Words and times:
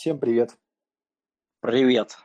Всем 0.00 0.18
привет! 0.18 0.58
Привет! 1.60 2.16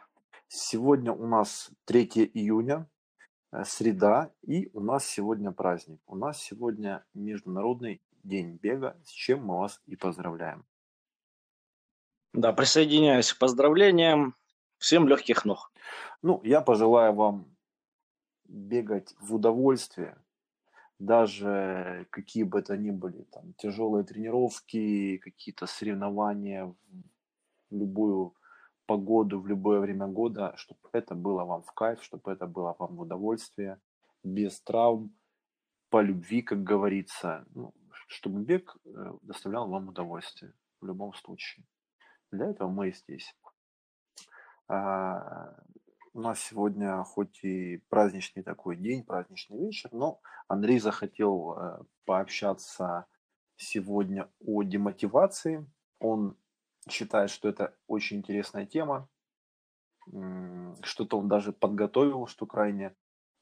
Сегодня 0.47 1.11
у 1.11 1.27
нас 1.27 1.71
3 1.83 2.31
июня, 2.33 2.89
э, 3.51 3.65
среда, 3.65 4.31
и 4.43 4.69
у 4.71 4.79
нас 4.79 5.05
сегодня 5.05 5.51
праздник. 5.51 5.99
У 6.07 6.15
нас 6.15 6.41
сегодня 6.41 7.05
Международный 7.13 8.01
день 8.23 8.57
бега, 8.61 8.97
с 9.03 9.09
чем 9.09 9.43
мы 9.43 9.59
вас 9.59 9.81
и 9.87 9.97
поздравляем. 9.97 10.65
Да, 12.31 12.53
присоединяюсь 12.53 13.33
к 13.33 13.39
поздравлениям. 13.39 14.37
Всем 14.77 15.09
легких 15.09 15.43
ног. 15.43 15.73
Ну, 16.21 16.39
я 16.45 16.61
пожелаю 16.61 17.13
вам 17.13 17.57
бегать 18.45 19.13
в 19.19 19.35
удовольствие, 19.35 20.17
даже 20.97 22.07
какие 22.09 22.43
бы 22.43 22.59
это 22.59 22.77
ни 22.77 22.91
были, 22.91 23.23
там, 23.23 23.53
тяжелые 23.55 24.05
тренировки, 24.05 25.17
какие-то 25.17 25.65
соревнования 25.65 26.73
любую 27.71 28.35
погоду, 28.85 29.39
в 29.39 29.47
любое 29.47 29.79
время 29.79 30.07
года, 30.07 30.53
чтобы 30.57 30.81
это 30.93 31.15
было 31.15 31.43
вам 31.43 31.63
в 31.63 31.71
кайф, 31.71 32.03
чтобы 32.03 32.31
это 32.31 32.47
было 32.47 32.75
вам 32.77 32.95
в 32.95 33.01
удовольствие, 33.01 33.79
без 34.23 34.61
травм, 34.61 35.15
по 35.89 36.01
любви, 36.01 36.41
как 36.41 36.63
говорится, 36.63 37.45
ну, 37.53 37.73
чтобы 38.07 38.41
бег 38.41 38.75
э, 38.85 39.13
доставлял 39.21 39.67
вам 39.67 39.89
удовольствие 39.89 40.53
в 40.81 40.85
любом 40.85 41.13
случае. 41.13 41.65
Для 42.31 42.47
этого 42.47 42.69
мы 42.69 42.89
и 42.89 42.93
здесь. 42.93 43.35
А, 44.67 45.55
у 46.13 46.19
нас 46.21 46.39
сегодня 46.39 47.03
хоть 47.03 47.43
и 47.43 47.77
праздничный 47.89 48.43
такой 48.43 48.77
день, 48.77 49.03
праздничный 49.03 49.59
вечер, 49.59 49.89
но 49.91 50.19
Андрей 50.47 50.79
захотел 50.79 51.57
э, 51.57 51.83
пообщаться 52.05 53.05
сегодня 53.57 54.29
о 54.39 54.63
демотивации. 54.63 55.65
Он 55.99 56.37
считает, 56.89 57.29
что 57.29 57.49
это 57.49 57.75
очень 57.87 58.17
интересная 58.17 58.65
тема. 58.65 59.09
Что-то 60.83 61.17
он 61.17 61.27
даже 61.27 61.51
подготовил, 61.51 62.27
что 62.27 62.45
крайне 62.45 62.95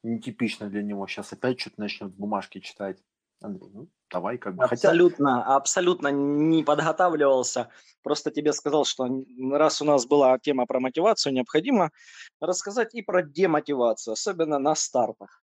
нетипично 0.04 0.70
для 0.70 0.84
него. 0.84 1.08
Сейчас 1.08 1.34
опять 1.34 1.60
что-то 1.60 1.82
начнет 1.82 2.12
в 2.12 2.18
бумажке 2.18 2.62
читать. 2.62 3.04
Андрей, 3.42 3.70
ну, 3.74 3.90
давай 4.10 4.38
как 4.38 4.56
бы. 4.56 4.64
Абсолютно, 4.64 5.42
Хотя... 5.42 5.56
абсолютно 5.56 6.08
не 6.08 6.64
подготавливался. 6.64 7.70
Просто 8.02 8.32
тебе 8.32 8.54
сказал, 8.54 8.86
что 8.86 9.08
раз 9.52 9.82
у 9.82 9.86
нас 9.86 10.06
была 10.06 10.40
тема 10.40 10.66
про 10.66 10.80
мотивацию, 10.80 11.34
необходимо 11.34 11.92
рассказать 12.40 12.96
и 12.96 13.02
про 13.02 13.22
демотивацию, 13.22 14.14
особенно 14.14 14.60
на 14.60 14.76
стартах. 14.76 15.43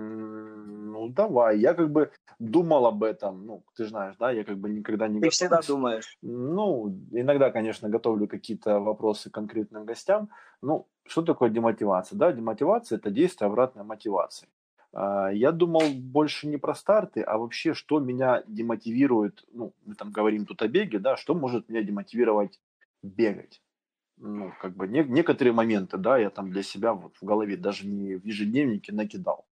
Ну, 0.00 1.08
давай. 1.08 1.58
Я 1.58 1.74
как 1.74 1.90
бы 1.90 2.12
думал 2.38 2.86
об 2.86 3.02
этом. 3.02 3.46
Ну, 3.46 3.64
ты 3.76 3.86
знаешь, 3.86 4.14
да, 4.18 4.30
я 4.30 4.44
как 4.44 4.58
бы 4.58 4.68
никогда 4.68 5.08
не 5.08 5.20
Ты 5.20 5.30
всегда 5.30 5.60
думаешь. 5.66 6.16
Ну, 6.22 6.96
иногда, 7.10 7.50
конечно, 7.50 7.88
готовлю 7.88 8.28
какие-то 8.28 8.78
вопросы 8.78 9.28
конкретным 9.28 9.84
гостям. 9.84 10.28
Ну, 10.62 10.86
что 11.04 11.22
такое 11.22 11.50
демотивация? 11.50 12.16
Да, 12.16 12.32
демотивация– 12.32 12.98
это 12.98 13.10
действие 13.10 13.48
обратной 13.48 13.82
мотивации. 13.82 14.48
А, 14.92 15.32
я 15.32 15.50
думал 15.50 15.82
больше 15.94 16.46
не 16.46 16.58
про 16.58 16.74
старты, 16.74 17.22
а 17.22 17.36
вообще, 17.36 17.74
что 17.74 17.98
меня 17.98 18.44
демотивирует, 18.46 19.44
ну, 19.52 19.72
мы 19.84 19.94
там 19.94 20.12
говорим 20.12 20.46
тут 20.46 20.62
о 20.62 20.68
беге, 20.68 21.00
да, 21.00 21.16
что 21.16 21.34
может 21.34 21.68
меня 21.68 21.82
демотивировать 21.82 22.60
бегать. 23.02 23.60
Ну, 24.16 24.52
как 24.60 24.76
бы 24.76 24.86
не, 24.86 25.02
некоторые 25.02 25.52
моменты, 25.52 25.96
да, 25.96 26.18
я 26.18 26.30
там 26.30 26.50
для 26.50 26.62
себя 26.62 26.92
вот 26.92 27.16
в 27.20 27.24
голове 27.24 27.56
даже 27.56 27.86
не 27.86 28.14
в 28.14 28.24
ежедневнике 28.24 28.92
накидал. 28.92 29.47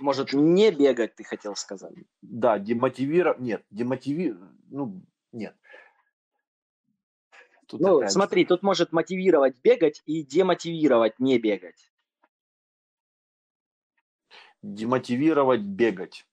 Может, 0.00 0.32
не 0.32 0.70
бегать, 0.70 1.14
ты 1.16 1.24
хотел 1.24 1.56
сказать? 1.56 1.94
Да, 2.22 2.58
демотивировать, 2.58 3.40
нет, 3.40 3.64
демотивировать, 3.70 4.50
ну, 4.70 5.02
нет. 5.32 5.56
Тут 7.66 7.80
ну, 7.80 7.98
опять... 7.98 8.12
смотри, 8.12 8.44
тут 8.46 8.62
может 8.62 8.92
мотивировать 8.92 9.56
бегать 9.62 10.02
и 10.06 10.22
демотивировать 10.22 11.18
не 11.18 11.38
бегать 11.38 11.90
демотивировать 14.62 15.60
бегать. 15.60 16.26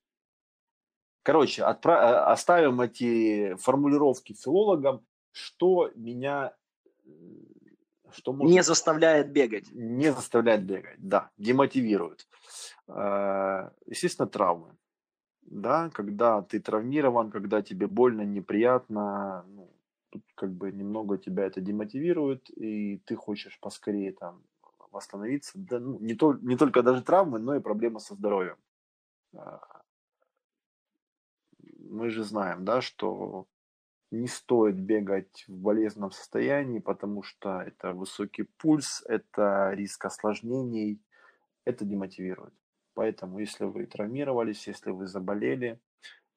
Короче, 1.24 1.64
отправ... 1.64 2.02
Э, 2.02 2.32
оставим 2.32 2.82
эти 2.82 3.56
формулировки 3.56 4.34
филологам, 4.34 5.06
что 5.32 5.92
меня 5.96 6.56
что 8.12 8.34
может... 8.34 8.54
не 8.54 8.62
заставляет 8.62 9.32
бегать. 9.32 9.72
Не 9.72 10.12
заставляет 10.12 10.64
бегать, 10.64 10.98
да, 11.00 11.32
демотивирует. 11.38 12.28
Э, 12.88 13.70
естественно, 13.86 14.28
травмы. 14.28 14.76
Да, 15.42 15.90
когда 15.92 16.42
ты 16.42 16.60
травмирован, 16.60 17.32
когда 17.32 17.62
тебе 17.62 17.88
больно, 17.88 18.22
неприятно, 18.22 19.46
ну, 19.48 19.72
тут 20.10 20.24
как 20.36 20.52
бы 20.52 20.72
немного 20.72 21.18
тебя 21.18 21.46
это 21.46 21.62
демотивирует, 21.62 22.50
и 22.50 22.98
ты 23.06 23.16
хочешь 23.16 23.60
поскорее 23.60 24.14
там 24.14 24.44
восстановиться. 24.92 25.52
Да, 25.56 25.80
ну, 25.80 26.00
не, 26.00 26.16
то, 26.16 26.34
не 26.34 26.58
только 26.58 26.82
даже 26.82 27.04
травмы, 27.04 27.40
но 27.40 27.56
и 27.56 27.60
проблемы 27.60 28.00
со 28.00 28.16
здоровьем. 28.16 28.58
А, 29.36 29.62
мы 31.80 32.10
же 32.10 32.24
знаем, 32.24 32.66
да, 32.66 32.82
что 32.82 33.48
не 34.12 34.28
стоит 34.28 34.76
бегать 34.76 35.46
в 35.48 35.58
болезненном 35.58 36.12
состоянии, 36.12 36.80
потому 36.80 37.24
что 37.24 37.62
это 37.62 37.94
высокий 37.94 38.44
пульс, 38.58 39.04
это 39.08 39.72
риск 39.74 40.06
осложнений, 40.06 41.02
это 41.66 41.86
демотивирует. 41.86 42.54
Поэтому, 42.96 43.40
если 43.40 43.66
вы 43.66 43.86
травмировались, 43.86 44.68
если 44.68 44.92
вы 44.92 45.06
заболели, 45.08 45.80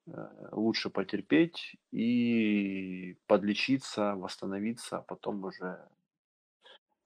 э, 0.07 0.11
лучше 0.51 0.89
потерпеть 0.89 1.77
и 1.91 3.17
подлечиться, 3.27 4.15
восстановиться, 4.15 4.97
а 4.99 5.01
потом 5.01 5.43
уже 5.45 5.87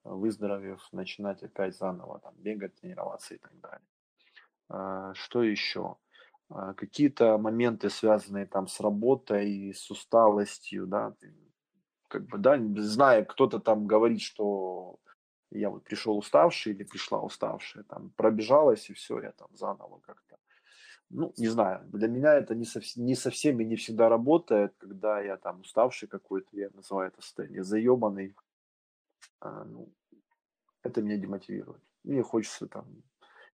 выздоровев, 0.03 0.81
начинать 0.91 1.44
опять 1.44 1.78
заново 1.78 2.19
там, 2.19 2.34
бегать, 2.38 2.75
тренироваться 2.75 3.36
и 3.36 3.38
так 3.38 3.58
далее. 3.59 3.88
А, 4.69 5.14
что 5.14 5.44
еще? 5.44 5.97
А, 6.50 6.74
какие-то 6.74 7.38
моменты, 7.38 7.90
связанные 7.90 8.47
там 8.47 8.68
с 8.68 8.80
работой, 8.80 9.74
с 9.74 9.90
усталостью, 9.91 10.88
да, 10.88 11.16
как 12.08 12.25
бы, 12.25 12.38
да, 12.38 12.58
зная, 12.78 13.24
кто-то 13.24 13.59
там 13.59 13.88
говорит, 13.88 14.22
что 14.22 14.97
я 15.59 15.69
вот 15.69 15.84
пришел 15.84 16.18
уставший 16.18 16.74
или 16.74 16.84
пришла 16.84 17.22
уставшая, 17.22 17.84
там, 17.84 18.12
пробежалась 18.12 18.90
и 18.90 18.94
все, 18.94 19.22
я 19.22 19.31
там 19.31 19.50
заново 19.53 20.00
как-то. 20.00 20.38
Ну, 21.09 21.34
не 21.38 21.47
знаю, 21.47 21.86
для 21.91 22.08
меня 22.08 22.34
это 22.34 22.56
не, 22.56 22.66
совсем, 22.66 23.06
не 23.06 23.16
совсем 23.16 23.59
и 23.59 23.66
не 23.66 23.75
всегда 23.75 24.09
работает, 24.09 24.74
когда 24.78 25.22
я 25.22 25.38
там 25.38 25.62
уставший 25.62 26.08
какой-то, 26.08 26.50
я 26.53 26.69
называю 26.74 27.09
это 27.09 27.22
состояние 27.22 27.64
заебанный, 27.64 28.36
а, 29.40 29.64
ну, 29.66 29.90
это 30.81 31.02
меня 31.02 31.18
демотивирует. 31.18 31.81
Мне 32.03 32.24
хочется 32.24 32.68
там 32.68 32.85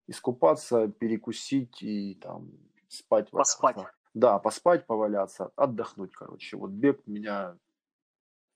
искупаться, 0.07 0.87
перекусить 0.87 1.83
и 1.83 2.15
там 2.15 2.51
спать. 2.87 3.29
Поспать. 3.29 3.77
Да, 4.13 4.39
поспать, 4.39 4.87
поваляться, 4.87 5.51
отдохнуть, 5.55 6.13
короче. 6.13 6.57
Вот 6.57 6.71
бег 6.71 7.05
меня 7.05 7.57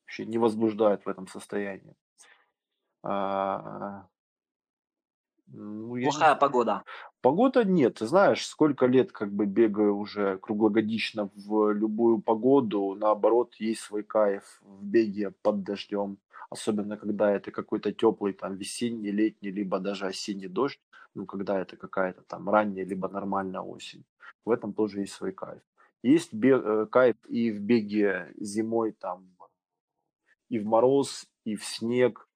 вообще 0.04 0.26
не 0.26 0.38
возбуждает 0.38 1.06
в 1.06 1.10
этом 1.10 1.28
состоянии. 1.28 1.96
А, 3.04 4.08
ну, 5.48 6.02
Плохая 6.02 6.34
не... 6.34 6.40
погода. 6.40 6.84
Погода 7.22 7.64
нет. 7.64 7.96
Ты 7.96 8.08
знаешь, 8.08 8.46
сколько 8.46 8.86
лет 8.88 9.12
как 9.12 9.32
бы 9.32 9.46
бегаю 9.46 9.98
уже 9.98 10.38
круглогодично 10.40 11.30
в 11.36 11.72
любую 11.74 12.22
погоду. 12.22 12.96
Наоборот, 12.96 13.56
есть 13.56 13.82
свой 13.82 14.04
кайф 14.04 14.60
в 14.62 14.84
беге 14.84 15.32
под 15.42 15.64
дождем. 15.64 16.18
Особенно, 16.50 16.98
когда 16.98 17.32
это 17.32 17.52
какой-то 17.52 17.92
теплый 17.92 18.34
там 18.34 18.56
весенний, 18.56 19.12
летний, 19.12 19.52
либо 19.52 19.80
даже 19.80 20.08
осенний 20.08 20.48
дождь. 20.48 20.80
Ну, 21.14 21.26
когда 21.26 21.60
это 21.60 21.78
какая-то 21.78 22.24
там 22.24 22.50
ранняя, 22.50 22.86
либо 22.86 23.08
нормальная 23.08 23.62
осень. 23.62 24.04
В 24.46 24.52
этом 24.52 24.74
тоже 24.74 25.02
есть 25.02 25.14
свой 25.14 25.32
кайф. 25.32 25.62
Есть 26.02 26.34
бег, 26.34 26.64
э, 26.66 26.86
кайф 26.88 27.16
и 27.30 27.52
в 27.52 27.60
беге 27.60 28.34
зимой 28.38 28.92
там, 28.92 29.30
и 30.50 30.60
в 30.60 30.66
мороз, 30.66 31.26
и 31.46 31.56
в 31.56 31.64
снег, 31.64 32.28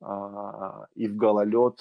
и 0.00 1.08
в 1.08 1.16
гололед 1.16 1.80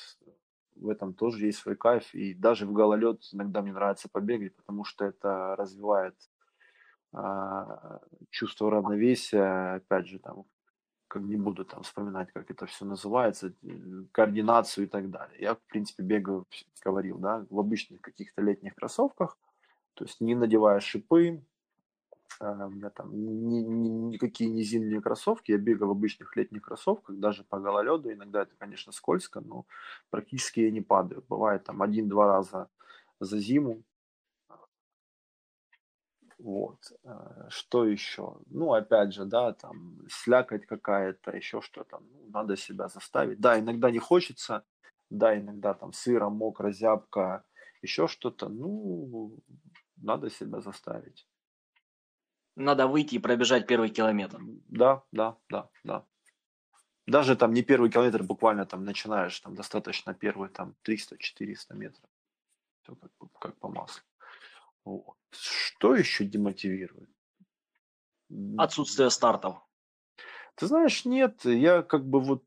в 0.76 0.90
этом 0.90 1.14
тоже 1.14 1.46
есть 1.46 1.60
свой 1.60 1.76
кайф. 1.76 2.14
И 2.14 2.34
даже 2.34 2.66
в 2.66 2.74
гололед 2.74 3.22
иногда 3.32 3.62
мне 3.62 3.74
нравится 3.74 4.10
побегать, 4.10 4.56
потому 4.56 4.84
что 4.84 5.06
это 5.06 5.56
развивает 5.56 6.16
а, 7.14 8.00
чувство 8.30 8.72
равновесия, 8.72 9.76
опять 9.76 10.08
же, 10.08 10.20
там, 10.20 10.46
как 11.08 11.22
не 11.22 11.36
буду 11.36 11.64
там 11.64 11.84
вспоминать, 11.84 12.32
как 12.34 12.50
это 12.50 12.66
все 12.66 12.86
называется, 12.86 13.54
координацию 14.12 14.86
и 14.86 14.90
так 14.90 15.10
далее. 15.12 15.38
Я, 15.40 15.56
в 15.56 15.62
принципе, 15.68 16.04
бегаю, 16.04 16.48
говорил, 16.84 17.20
да, 17.20 17.46
в 17.50 17.60
обычных 17.60 18.02
каких-то 18.02 18.42
летних 18.42 18.76
кроссовках, 18.76 19.38
то 19.94 20.06
есть 20.06 20.22
не 20.22 20.34
надевая 20.34 20.80
шипы, 20.80 21.44
а, 21.44 21.53
у 22.40 22.70
меня 22.70 22.90
там 22.90 23.12
ни, 23.14 23.62
ни, 23.62 23.90
никакие 24.14 24.50
не 24.50 24.64
зимние 24.64 25.02
кроссовки, 25.02 25.52
я 25.52 25.58
бегаю 25.58 25.90
в 25.90 25.92
обычных 25.92 26.36
летних 26.36 26.62
кроссовках, 26.64 27.18
даже 27.18 27.44
по 27.44 27.60
гололеду, 27.60 28.12
иногда 28.12 28.44
это, 28.44 28.56
конечно, 28.58 28.92
скользко, 28.92 29.42
но 29.42 29.66
практически 30.10 30.62
я 30.62 30.72
не 30.72 30.82
падаю. 30.82 31.24
Бывает 31.28 31.64
там 31.64 31.82
один-два 31.82 32.28
раза 32.28 32.70
за 33.20 33.38
зиму. 33.40 33.84
Вот. 36.44 36.92
Э, 37.04 37.48
что 37.50 37.86
еще? 37.86 38.38
Ну, 38.48 38.74
опять 38.74 39.14
же, 39.14 39.26
да, 39.26 39.54
там, 39.54 39.98
слякоть 40.10 40.66
какая-то, 40.66 41.32
еще 41.32 41.62
что-то. 41.62 42.00
Ну, 42.00 42.30
надо 42.32 42.58
себя 42.58 42.90
заставить. 42.90 43.40
Да, 43.40 43.58
иногда 43.60 43.90
не 43.92 44.00
хочется, 44.00 44.66
да, 45.10 45.40
иногда 45.40 45.74
там 45.74 45.94
сыро, 45.94 46.30
мокро, 46.30 46.72
зябко, 46.72 47.46
еще 47.82 48.08
что-то. 48.08 48.50
Ну, 48.50 49.40
надо 49.96 50.30
себя 50.30 50.60
заставить. 50.60 51.26
Надо 52.56 52.88
выйти 52.88 53.16
и 53.16 53.20
пробежать 53.20 53.68
первый 53.68 53.90
километр. 53.90 54.40
Да, 54.68 55.04
да, 55.12 55.38
да, 55.50 55.70
да. 55.84 56.06
Даже 57.06 57.36
там 57.36 57.54
не 57.54 57.64
первый 57.64 57.90
километр, 57.90 58.24
буквально 58.24 58.66
там 58.66 58.86
начинаешь, 58.86 59.40
там 59.40 59.56
достаточно 59.56 60.14
первый 60.14 60.50
там 60.50 60.76
300-400 60.84 61.74
метров. 61.76 62.10
Все 62.84 62.96
как, 62.96 63.12
как 63.40 63.60
по 63.60 63.70
маслу. 63.70 64.04
Вот. 64.86 65.18
Что 65.32 65.96
еще 65.96 66.26
демотивирует? 66.26 67.10
Отсутствие 68.58 69.10
стартов. 69.10 69.58
Ты 70.56 70.68
знаешь, 70.68 71.06
нет, 71.06 71.46
я 71.46 71.82
как 71.82 72.06
бы 72.06 72.20
вот, 72.20 72.46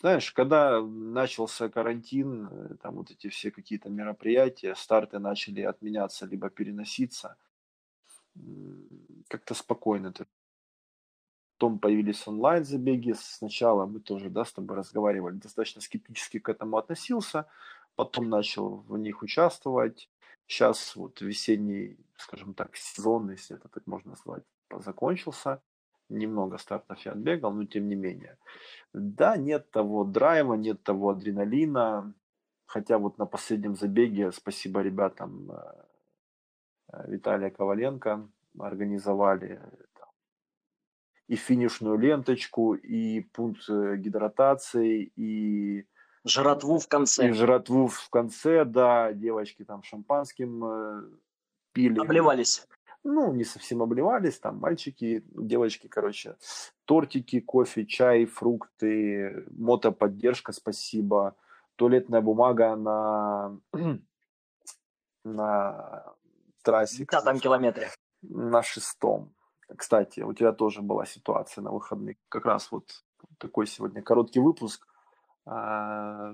знаешь, 0.00 0.32
когда 0.32 0.80
начался 0.80 1.68
карантин, 1.68 2.46
э, 2.46 2.76
там 2.82 2.96
вот 2.96 3.10
эти 3.10 3.28
все 3.28 3.50
какие-то 3.50 3.90
мероприятия, 3.90 4.74
старты 4.74 5.18
начали 5.18 5.60
отменяться 5.60 6.24
либо 6.26 6.48
переноситься, 6.48 7.36
как-то 9.28 9.54
спокойно. 9.54 10.12
Потом 11.56 11.78
появились 11.78 12.26
онлайн-забеги. 12.26 13.14
Сначала 13.16 13.86
мы 13.86 14.00
тоже, 14.00 14.30
да, 14.30 14.44
с 14.44 14.52
тобой 14.52 14.76
разговаривали, 14.76 15.36
достаточно 15.36 15.80
скептически 15.80 16.38
к 16.38 16.48
этому 16.48 16.76
относился. 16.76 17.46
Потом 17.94 18.28
начал 18.28 18.78
в 18.88 18.98
них 18.98 19.22
участвовать. 19.22 20.10
Сейчас 20.46 20.96
вот 20.96 21.20
весенний, 21.20 21.96
скажем 22.16 22.54
так, 22.54 22.76
сезон, 22.76 23.30
если 23.30 23.56
это 23.56 23.68
так 23.68 23.86
можно 23.86 24.10
назвать, 24.10 24.42
закончился. 24.78 25.62
Немного 26.08 26.58
стартов 26.58 26.98
я 27.06 27.12
отбегал, 27.12 27.52
но 27.52 27.64
тем 27.64 27.88
не 27.88 27.94
менее. 27.94 28.36
Да, 28.92 29.36
нет 29.36 29.70
того 29.70 30.04
драйва, 30.04 30.54
нет 30.54 30.82
того 30.82 31.10
адреналина. 31.10 32.12
Хотя 32.66 32.98
вот 32.98 33.18
на 33.18 33.26
последнем 33.26 33.76
забеге, 33.76 34.32
спасибо 34.32 34.80
ребятам 34.82 35.50
э, 35.52 35.84
Виталия 37.06 37.50
Коваленко 37.50 38.28
организовали 38.58 39.60
там, 39.94 40.08
и 41.28 41.36
финишную 41.36 41.98
ленточку, 41.98 42.74
и 42.74 43.20
пункт 43.20 43.68
э, 43.68 43.96
гидратации, 43.96 45.12
и 45.16 45.86
жратву 46.24 46.78
в 46.78 46.88
конце. 46.88 47.28
И 47.28 47.32
жратву 47.32 47.86
в 47.86 48.08
конце, 48.10 48.64
да, 48.64 49.12
девочки 49.12 49.64
там 49.64 49.82
шампанским 49.82 50.64
э, 50.64 51.02
пили. 51.72 51.98
Обливались. 51.98 52.66
Ну, 53.04 53.32
не 53.32 53.42
совсем 53.42 53.82
обливались, 53.82 54.38
там 54.38 54.58
мальчики, 54.58 55.24
девочки, 55.26 55.88
короче, 55.88 56.36
тортики, 56.84 57.40
кофе, 57.40 57.84
чай, 57.84 58.26
фрукты, 58.26 59.44
мотоподдержка, 59.50 60.52
спасибо, 60.52 61.34
туалетная 61.74 62.20
бумага 62.20 62.76
на, 62.76 63.58
на 65.24 66.14
трассе. 66.62 67.06
На 67.10 67.22
там 67.22 67.38
километре. 67.38 67.90
На 68.22 68.62
шестом. 68.62 69.34
Кстати, 69.76 70.20
у 70.20 70.32
тебя 70.32 70.52
тоже 70.52 70.82
была 70.82 71.06
ситуация 71.06 71.62
на 71.62 71.70
выходных. 71.70 72.16
Как 72.28 72.44
раз 72.44 72.70
вот 72.70 73.04
такой 73.38 73.66
сегодня 73.66 74.02
короткий 74.02 74.40
выпуск. 74.40 74.86
А, 75.44 76.32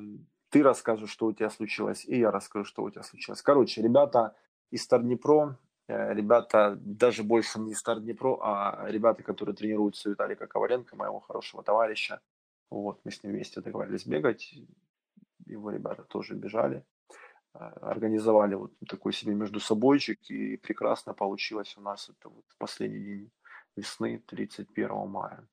ты 0.50 0.62
расскажешь, 0.62 1.10
что 1.10 1.26
у 1.26 1.32
тебя 1.32 1.50
случилось, 1.50 2.04
и 2.04 2.18
я 2.18 2.30
расскажу, 2.30 2.64
что 2.64 2.82
у 2.82 2.90
тебя 2.90 3.02
случилось. 3.02 3.42
Короче, 3.42 3.82
ребята 3.82 4.34
из 4.70 4.82
Старднепро, 4.84 5.58
э, 5.88 6.14
ребята 6.14 6.76
даже 6.80 7.22
больше 7.22 7.60
не 7.60 7.72
из 7.72 7.78
Старднепро, 7.78 8.38
а 8.40 8.86
ребята, 8.88 9.22
которые 9.22 9.54
тренируются 9.54 10.10
Виталика 10.10 10.46
Коваленко, 10.46 10.96
моего 10.96 11.20
хорошего 11.20 11.62
товарища. 11.62 12.20
Вот, 12.70 13.00
мы 13.04 13.10
с 13.10 13.22
ним 13.22 13.32
вместе 13.32 13.60
договорились 13.60 14.06
бегать. 14.06 14.54
Его 15.46 15.70
ребята 15.70 16.02
тоже 16.02 16.34
бежали. 16.34 16.84
А, 17.58 17.90
организовали 17.90 18.54
вот 18.54 18.72
такой 18.88 19.12
себе 19.12 19.34
между 19.34 19.58
собойчик, 19.60 20.18
и 20.30 20.56
прекрасно 20.56 21.12
получилось 21.12 21.76
у 21.76 21.80
нас 21.80 22.08
это 22.08 22.28
вот 22.28 22.44
последний 22.58 23.00
день 23.00 23.30
весны, 23.76 24.22
31 24.26 25.08
мая. 25.08 25.46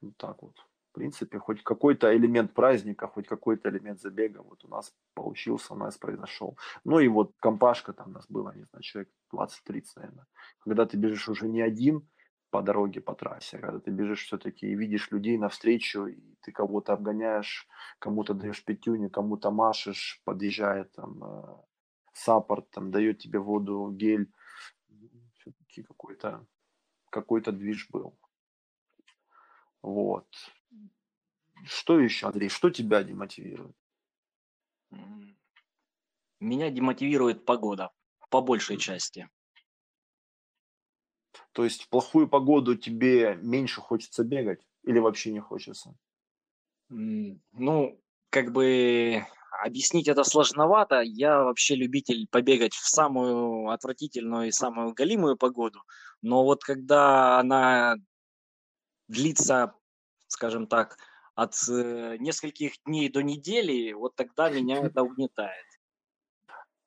Вот 0.00 0.16
так 0.16 0.42
вот. 0.42 0.56
В 0.90 0.94
принципе, 0.94 1.38
хоть 1.38 1.62
какой-то 1.62 2.16
элемент 2.16 2.54
праздника, 2.54 3.06
хоть 3.06 3.28
какой-то 3.28 3.68
элемент 3.68 4.00
забега 4.00 4.42
вот 4.42 4.64
у 4.64 4.68
нас 4.68 4.92
получился, 5.14 5.74
у 5.74 5.76
нас 5.76 5.98
произошел. 5.98 6.56
Ну 6.84 6.98
и 6.98 7.08
вот 7.08 7.32
компашка 7.38 7.92
там 7.92 8.08
у 8.08 8.12
нас 8.12 8.26
было, 8.28 8.52
не 8.56 8.64
знаю, 8.64 8.82
человек 8.82 9.10
20-30, 9.32 9.82
наверное. 9.96 10.26
Когда 10.60 10.86
ты 10.86 10.96
бежишь 10.96 11.28
уже 11.28 11.48
не 11.48 11.60
один, 11.60 12.08
по 12.50 12.62
дороге, 12.62 13.00
по 13.00 13.14
трассе, 13.14 13.58
когда 13.58 13.78
ты 13.78 13.90
бежишь 13.90 14.24
все-таки 14.24 14.66
и 14.66 14.74
видишь 14.74 15.10
людей 15.10 15.38
навстречу, 15.38 16.06
и 16.06 16.20
ты 16.42 16.52
кого-то 16.52 16.92
обгоняешь, 16.92 17.68
кому-то 17.98 18.34
даешь 18.34 18.64
пятюню, 18.64 19.10
кому-то 19.10 19.50
машешь, 19.50 20.20
подъезжает 20.24 20.92
там 20.92 21.24
э, 21.24 21.56
саппорт, 22.12 22.70
там 22.70 22.90
дает 22.90 23.18
тебе 23.18 23.38
воду, 23.38 23.90
гель, 23.92 24.32
все-таки 25.38 25.82
какой-то 25.82 26.46
какой-то 27.10 27.52
движ 27.52 27.88
был. 27.90 28.16
Вот. 29.82 30.28
Что 31.64 31.98
еще, 31.98 32.26
Андрей, 32.26 32.48
что 32.48 32.70
тебя 32.70 33.02
демотивирует? 33.02 33.76
Меня 36.40 36.70
демотивирует 36.70 37.44
погода, 37.44 37.90
по 38.30 38.40
большей 38.40 38.78
части. 38.78 39.28
То 41.60 41.64
есть 41.64 41.82
в 41.82 41.88
плохую 41.90 42.26
погоду 42.26 42.74
тебе 42.74 43.38
меньше 43.42 43.82
хочется 43.82 44.24
бегать 44.24 44.66
или 44.82 44.98
вообще 44.98 45.30
не 45.30 45.40
хочется? 45.40 45.94
Ну, 46.88 48.00
как 48.30 48.52
бы 48.52 49.26
объяснить 49.62 50.08
это 50.08 50.24
сложновато. 50.24 51.02
Я 51.02 51.42
вообще 51.44 51.74
любитель 51.74 52.26
побегать 52.30 52.72
в 52.72 52.88
самую 52.88 53.68
отвратительную 53.68 54.48
и 54.48 54.52
самую 54.52 54.94
галимую 54.94 55.36
погоду. 55.36 55.82
Но 56.22 56.44
вот 56.44 56.64
когда 56.64 57.38
она 57.38 57.96
длится, 59.08 59.74
скажем 60.28 60.66
так, 60.66 60.96
от 61.34 61.54
э, 61.68 62.16
нескольких 62.20 62.72
дней 62.86 63.10
до 63.10 63.22
недели, 63.22 63.92
вот 63.92 64.14
тогда 64.16 64.48
меня 64.48 64.78
это 64.78 65.02
угнетает. 65.02 65.66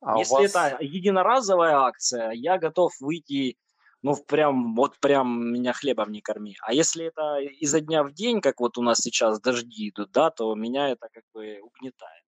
А 0.01 0.17
Если 0.17 0.33
вас... 0.33 0.55
это 0.55 0.83
единоразовая 0.83 1.75
акция, 1.75 2.31
я 2.31 2.57
готов 2.57 2.91
выйти 2.99 3.55
ну, 4.03 4.15
прям, 4.15 4.75
вот 4.75 4.99
прям 4.99 5.53
меня 5.53 5.73
хлебом 5.73 6.11
не 6.11 6.21
корми. 6.21 6.57
А 6.61 6.73
если 6.73 7.05
это 7.05 7.39
изо 7.39 7.79
дня 7.79 8.03
в 8.03 8.11
день, 8.11 8.41
как 8.41 8.59
вот 8.59 8.77
у 8.77 8.81
нас 8.81 8.99
сейчас 8.99 9.39
дожди 9.39 9.89
идут, 9.89 10.11
да, 10.11 10.29
то 10.29 10.53
меня 10.55 10.89
это 10.89 11.07
как 11.11 11.23
бы 11.33 11.59
угнетает. 11.61 12.23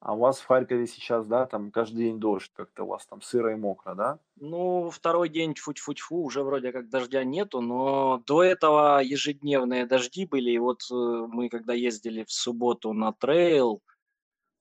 А 0.00 0.14
у 0.14 0.18
вас 0.18 0.40
в 0.40 0.46
Харькове 0.46 0.88
сейчас, 0.88 1.26
да, 1.26 1.46
там 1.46 1.70
каждый 1.70 2.06
день 2.06 2.18
дождь, 2.18 2.50
как-то 2.54 2.82
у 2.82 2.88
вас 2.88 3.06
там 3.06 3.22
сыро 3.22 3.52
и 3.52 3.56
мокро, 3.56 3.94
да? 3.94 4.18
Ну, 4.34 4.90
второй 4.90 5.28
день 5.28 5.54
тьфу-тьфу-тьфу, 5.54 6.24
уже 6.24 6.42
вроде 6.42 6.72
как 6.72 6.88
дождя 6.88 7.22
нету, 7.22 7.60
но 7.60 8.20
до 8.26 8.42
этого 8.42 9.00
ежедневные 9.00 9.86
дожди 9.86 10.26
были, 10.26 10.50
и 10.50 10.58
вот 10.58 10.80
э, 10.90 10.94
мы 10.94 11.48
когда 11.48 11.74
ездили 11.74 12.24
в 12.24 12.32
субботу 12.32 12.92
на 12.92 13.12
трейл, 13.12 13.80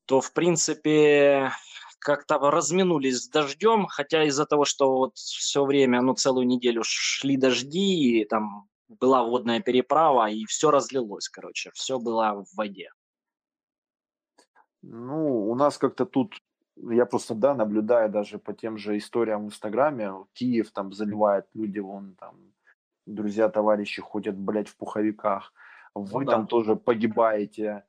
то, 0.05 0.21
в 0.21 0.31
принципе, 0.33 1.51
как-то 2.01 2.39
разминулись 2.39 3.23
с 3.23 3.29
дождем, 3.29 3.85
хотя 3.85 4.23
из-за 4.23 4.45
того, 4.45 4.65
что 4.65 4.97
вот 4.97 5.17
все 5.17 5.63
время, 5.63 6.01
ну, 6.01 6.13
целую 6.15 6.47
неделю 6.47 6.81
шли 6.83 7.37
дожди, 7.37 8.21
и 8.21 8.25
там 8.25 8.67
была 8.89 9.23
водная 9.23 9.61
переправа, 9.61 10.29
и 10.29 10.45
все 10.45 10.71
разлилось, 10.71 11.29
короче, 11.29 11.69
все 11.73 11.99
было 11.99 12.43
в 12.43 12.57
воде. 12.57 12.89
Ну, 14.81 15.49
у 15.49 15.55
нас 15.55 15.77
как-то 15.77 16.05
тут, 16.05 16.33
я 16.75 17.05
просто, 17.05 17.35
да, 17.35 17.53
наблюдаю 17.53 18.09
даже 18.09 18.39
по 18.39 18.53
тем 18.53 18.77
же 18.77 18.97
историям 18.97 19.43
в 19.43 19.47
Инстаграме, 19.47 20.11
Киев 20.33 20.71
там 20.71 20.93
заливает 20.93 21.45
люди, 21.53 21.79
вон 21.79 22.15
там, 22.15 22.35
друзья, 23.05 23.47
товарищи 23.47 24.01
ходят, 24.01 24.35
блядь, 24.35 24.69
в 24.69 24.75
пуховиках, 24.75 25.53
вы 25.93 26.25
ну, 26.25 26.31
там 26.31 26.41
да. 26.41 26.47
тоже 26.47 26.75
погибаете, 26.75 27.83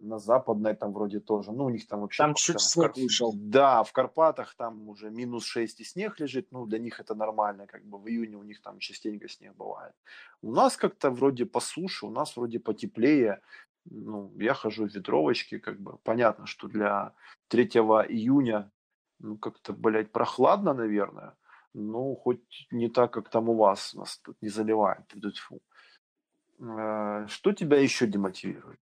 на 0.00 0.18
западной 0.18 0.74
там 0.74 0.92
вроде 0.92 1.20
тоже, 1.20 1.52
ну 1.52 1.64
у 1.64 1.70
них 1.70 1.86
там 1.86 2.00
вообще... 2.00 2.22
Там 2.22 2.34
чуть 2.34 2.60
снег 2.60 2.96
вышел. 2.96 3.32
Да, 3.34 3.82
в 3.82 3.92
Карпатах 3.92 4.54
там 4.54 4.88
уже 4.88 5.10
минус 5.10 5.44
6 5.44 5.80
и 5.80 5.84
снег 5.84 6.20
лежит, 6.20 6.48
ну 6.50 6.66
для 6.66 6.78
них 6.78 7.00
это 7.00 7.14
нормально, 7.14 7.66
как 7.66 7.84
бы 7.84 7.98
в 7.98 8.08
июне 8.08 8.36
у 8.36 8.42
них 8.42 8.60
там 8.62 8.78
частенько 8.78 9.28
снег 9.28 9.54
бывает. 9.56 9.94
У 10.42 10.52
нас 10.52 10.76
как-то 10.76 11.10
вроде 11.10 11.46
по 11.46 11.60
суше, 11.60 12.06
у 12.06 12.10
нас 12.10 12.36
вроде 12.36 12.58
потеплее, 12.58 13.40
ну 13.84 14.32
я 14.38 14.54
хожу 14.54 14.88
в 14.88 14.94
ветровочке, 14.94 15.58
как 15.58 15.80
бы 15.80 15.98
понятно, 16.02 16.46
что 16.46 16.68
для 16.68 17.14
3 17.48 17.64
июня 17.64 18.70
ну 19.22 19.38
как-то, 19.38 19.72
блядь, 19.72 20.12
прохладно, 20.12 20.74
наверное, 20.74 21.34
ну 21.74 22.14
хоть 22.16 22.66
не 22.70 22.88
так, 22.88 23.12
как 23.12 23.30
там 23.30 23.48
у 23.48 23.54
вас, 23.54 23.94
нас 23.94 24.18
тут 24.18 24.36
не 24.42 24.48
заливает. 24.48 25.04
Э, 26.58 27.26
что 27.28 27.52
тебя 27.52 27.80
еще 27.80 28.06
демотивирует? 28.06 28.78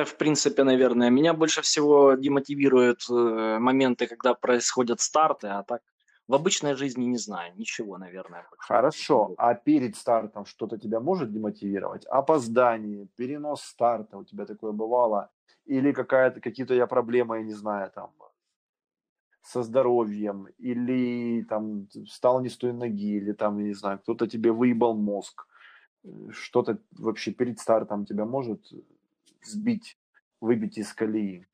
Это, 0.00 0.10
в 0.10 0.16
принципе, 0.16 0.64
наверное. 0.64 1.10
Меня 1.10 1.34
больше 1.34 1.60
всего 1.60 2.14
демотивируют 2.14 3.00
э, 3.10 3.58
моменты, 3.58 4.06
когда 4.06 4.32
происходят 4.32 5.00
старты, 5.00 5.48
а 5.48 5.62
так 5.62 5.82
в 6.26 6.34
обычной 6.34 6.74
жизни 6.74 7.04
не 7.04 7.18
знаю, 7.18 7.52
ничего, 7.56 7.98
наверное. 7.98 8.46
Хорошо, 8.56 9.34
а 9.36 9.54
перед 9.54 9.96
стартом 9.96 10.46
что-то 10.46 10.78
тебя 10.78 11.00
может 11.00 11.32
демотивировать? 11.32 12.06
Опоздание, 12.06 13.08
перенос 13.16 13.62
старта, 13.62 14.16
у 14.16 14.24
тебя 14.24 14.46
такое 14.46 14.72
бывало? 14.72 15.28
Или 15.66 15.92
какая-то, 15.92 16.40
какие-то 16.40 16.72
я 16.74 16.86
проблемы, 16.86 17.36
я 17.36 17.42
не 17.42 17.54
знаю, 17.54 17.90
там, 17.94 18.10
со 19.42 19.62
здоровьем, 19.62 20.46
или 20.56 21.42
там 21.42 21.88
встал 22.06 22.40
не 22.40 22.48
с 22.48 22.56
той 22.56 22.72
ноги, 22.72 23.16
или 23.16 23.32
там, 23.32 23.58
я 23.58 23.64
не 23.64 23.74
знаю, 23.74 23.98
кто-то 23.98 24.26
тебе 24.26 24.50
выебал 24.50 24.94
мозг, 24.94 25.46
что-то 26.30 26.78
вообще 26.98 27.32
перед 27.32 27.58
стартом 27.58 28.06
тебя 28.06 28.24
может 28.24 28.72
сбить, 29.42 29.98
выбить 30.40 30.78
из 30.78 30.92
колеи? 30.92 31.46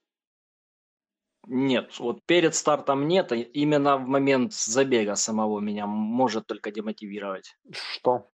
Нет, 1.47 1.99
вот 2.00 2.25
перед 2.26 2.55
стартом 2.55 3.07
нет, 3.07 3.31
именно 3.33 3.99
в 3.99 4.07
момент 4.07 4.52
забега 4.52 5.14
самого 5.14 5.61
меня 5.61 5.87
может 5.87 6.47
только 6.47 6.73
демотивировать. 6.73 7.57
Что? 7.71 8.31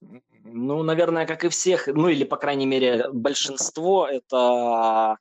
Ну, 0.00 0.82
наверное, 0.82 1.26
как 1.26 1.44
и 1.44 1.48
всех, 1.48 1.88
ну 1.88 2.08
или, 2.08 2.24
по 2.24 2.36
крайней 2.36 2.66
мере, 2.66 3.10
большинство, 3.12 4.06
это 4.06 5.18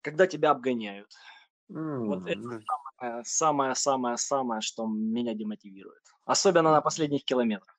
когда 0.00 0.26
тебя 0.26 0.50
обгоняют. 0.50 1.10
Mm. 1.70 2.04
Вот 2.06 2.26
это 2.26 3.22
самое-самое-самое, 3.24 4.60
что 4.60 4.86
меня 4.86 5.34
демотивирует. 5.34 6.02
Особенно 6.24 6.70
на 6.70 6.80
последних 6.80 7.24
километрах. 7.24 7.78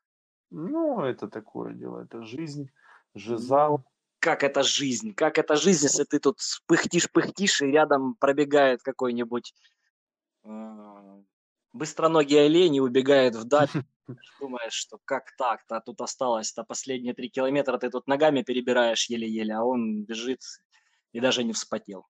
Ну, 0.51 1.01
это 1.01 1.27
такое 1.27 1.73
дело, 1.73 2.03
это 2.03 2.23
жизнь, 2.23 2.69
жизал. 3.15 3.83
Как 4.19 4.43
это 4.43 4.63
жизнь? 4.63 5.13
Как 5.13 5.37
это 5.37 5.55
жизнь, 5.55 5.85
если 5.85 6.03
ты 6.03 6.19
тут 6.19 6.39
пыхтишь-пыхтишь, 6.67 7.61
и 7.61 7.67
рядом 7.67 8.15
пробегает 8.15 8.81
какой-нибудь 8.83 9.53
э, 10.43 11.21
быстроногий 11.73 12.45
олень 12.45 12.75
и 12.75 12.81
убегает 12.81 13.35
вдаль. 13.35 13.69
Думаешь, 14.39 14.73
что 14.73 14.99
как 15.05 15.35
так-то, 15.37 15.77
а 15.77 15.81
тут 15.81 16.01
осталось-то 16.01 16.63
последние 16.63 17.13
три 17.13 17.29
километра, 17.29 17.77
ты 17.77 17.89
тут 17.89 18.07
ногами 18.07 18.41
перебираешь 18.41 19.09
еле-еле, 19.09 19.53
а 19.53 19.63
он 19.63 20.03
бежит 20.03 20.41
и 21.13 21.19
даже 21.19 21.43
не 21.43 21.53
вспотел. 21.53 22.05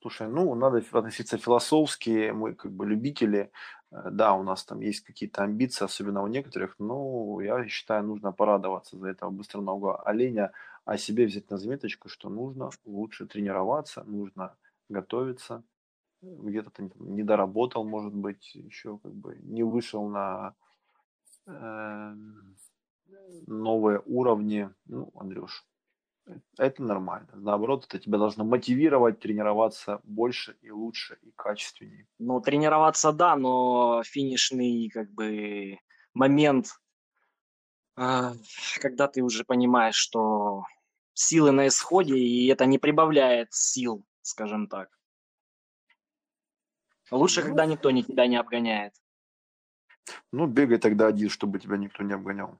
Слушай, 0.00 0.28
ну, 0.28 0.54
надо 0.54 0.84
относиться 0.92 1.36
философски, 1.36 2.30
мы 2.30 2.54
как 2.54 2.70
бы 2.70 2.86
любители, 2.86 3.50
э, 3.90 4.10
да, 4.10 4.34
у 4.34 4.42
нас 4.42 4.64
там 4.64 4.80
есть 4.80 5.00
какие-то 5.00 5.42
амбиции, 5.42 5.84
особенно 5.84 6.22
у 6.22 6.28
некоторых, 6.28 6.76
но 6.78 7.40
я 7.40 7.66
считаю, 7.66 8.04
нужно 8.04 8.30
порадоваться 8.30 8.96
за 8.98 9.08
этого 9.08 9.30
быстроногого 9.30 10.02
оленя, 10.02 10.52
а 10.86 10.96
себе 10.96 11.26
взять 11.26 11.50
на 11.50 11.58
заметочку, 11.58 12.08
что 12.08 12.30
нужно 12.30 12.70
лучше 12.84 13.26
тренироваться, 13.26 14.04
нужно 14.04 14.56
готовиться, 14.88 15.64
где-то 16.22 16.70
ты 16.70 16.90
не 16.94 17.24
доработал, 17.24 17.84
может 17.84 18.14
быть, 18.14 18.54
еще 18.54 18.98
как 18.98 19.12
бы 19.12 19.36
не 19.42 19.64
вышел 19.64 20.08
на 20.08 20.54
э, 21.48 22.14
новые 23.48 24.00
уровни. 24.06 24.70
Ну, 24.84 25.10
Андрюш, 25.16 25.66
это 26.56 26.82
нормально. 26.84 27.30
Наоборот, 27.34 27.86
это 27.86 27.98
тебя 27.98 28.18
должно 28.18 28.44
мотивировать 28.44 29.18
тренироваться 29.18 30.00
больше 30.04 30.56
и 30.62 30.70
лучше 30.70 31.18
и 31.22 31.32
качественнее. 31.32 32.06
Ну, 32.20 32.40
тренироваться 32.40 33.12
да, 33.12 33.34
но 33.34 34.04
финишный 34.04 34.88
как 34.88 35.10
бы 35.10 35.78
момент, 36.14 36.68
а, 37.96 38.34
когда 38.80 39.08
ты 39.08 39.22
уже 39.22 39.44
понимаешь, 39.44 39.96
что 39.96 40.62
силы 41.16 41.50
на 41.50 41.66
исходе, 41.68 42.14
и 42.16 42.46
это 42.48 42.66
не 42.66 42.78
прибавляет 42.78 43.52
сил, 43.52 44.04
скажем 44.22 44.68
так. 44.68 44.88
Лучше, 47.10 47.40
ну, 47.40 47.46
когда 47.46 47.66
никто 47.66 47.90
не 47.90 48.02
тебя 48.02 48.26
не 48.26 48.36
обгоняет. 48.36 48.92
Ну, 50.32 50.46
бегай 50.46 50.78
тогда 50.78 51.06
один, 51.06 51.30
чтобы 51.30 51.58
тебя 51.58 51.76
никто 51.76 52.02
не 52.02 52.12
обгонял. 52.12 52.58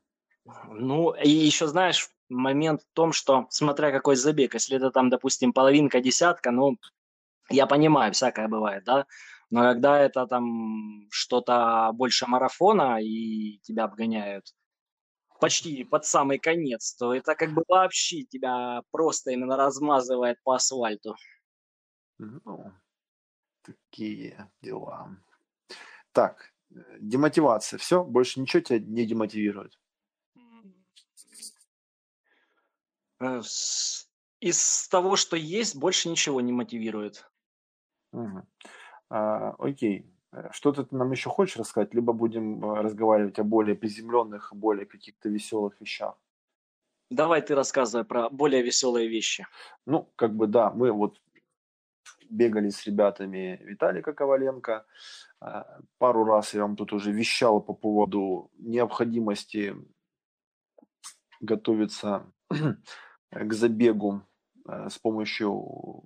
Ну, 0.68 1.12
и 1.12 1.28
еще, 1.28 1.66
знаешь, 1.66 2.08
момент 2.28 2.82
в 2.82 2.94
том, 2.94 3.12
что, 3.12 3.46
смотря 3.50 3.92
какой 3.92 4.16
забег, 4.16 4.54
если 4.54 4.76
это 4.76 4.90
там, 4.90 5.10
допустим, 5.10 5.52
половинка, 5.52 6.00
десятка, 6.00 6.50
ну, 6.50 6.78
я 7.50 7.66
понимаю, 7.66 8.12
всякое 8.12 8.48
бывает, 8.48 8.84
да, 8.84 9.06
но 9.50 9.62
когда 9.62 10.00
это 10.00 10.26
там 10.26 11.06
что-то 11.10 11.90
больше 11.92 12.26
марафона 12.26 13.00
и 13.02 13.58
тебя 13.62 13.84
обгоняют 13.84 14.55
почти 15.38 15.84
под 15.84 16.04
самый 16.04 16.38
конец, 16.38 16.94
то 16.94 17.14
это 17.14 17.34
как 17.34 17.52
бы 17.52 17.62
вообще 17.68 18.22
тебя 18.24 18.82
просто 18.90 19.32
именно 19.32 19.56
размазывает 19.56 20.42
по 20.42 20.54
асфальту. 20.54 21.16
Ну, 22.18 22.72
такие 23.62 24.50
дела. 24.62 25.16
Так, 26.12 26.52
э, 26.70 26.74
демотивация. 26.98 27.78
Все, 27.78 28.02
больше 28.02 28.40
ничего 28.40 28.62
тебя 28.62 28.78
не 28.78 29.04
демотивирует? 29.04 29.78
Э, 33.20 33.40
из 34.40 34.88
того, 34.88 35.16
что 35.16 35.36
есть, 35.36 35.76
больше 35.76 36.08
ничего 36.08 36.40
не 36.40 36.52
мотивирует. 36.52 37.30
Угу. 38.12 38.46
А, 39.10 39.50
окей. 39.58 40.06
Э, 40.36 40.48
что-то 40.52 40.84
ты 40.84 40.96
нам 40.96 41.10
еще 41.12 41.30
хочешь 41.30 41.56
рассказать, 41.56 41.94
либо 41.94 42.12
будем 42.12 42.64
э, 42.64 42.82
разговаривать 42.82 43.38
о 43.38 43.44
более 43.44 43.74
приземленных, 43.74 44.52
более 44.54 44.86
каких-то 44.86 45.28
веселых 45.28 45.80
вещах? 45.80 46.14
Давай 47.10 47.40
ты 47.40 47.54
рассказывай 47.54 48.04
про 48.04 48.28
более 48.30 48.62
веселые 48.62 49.08
вещи. 49.08 49.46
Ну, 49.86 50.12
как 50.16 50.34
бы 50.34 50.46
да, 50.46 50.70
мы 50.70 50.92
вот 50.92 51.20
бегали 52.28 52.70
с 52.70 52.84
ребятами 52.86 53.60
Виталика 53.62 54.12
Коваленко. 54.12 54.84
Пару 55.98 56.24
раз 56.24 56.54
я 56.54 56.62
вам 56.62 56.76
тут 56.76 56.92
уже 56.92 57.12
вещал 57.12 57.60
по 57.60 57.74
поводу 57.74 58.50
необходимости 58.58 59.76
готовиться 61.40 62.26
к 63.30 63.52
забегу 63.52 64.22
э, 64.68 64.88
с 64.88 64.98
помощью 64.98 66.02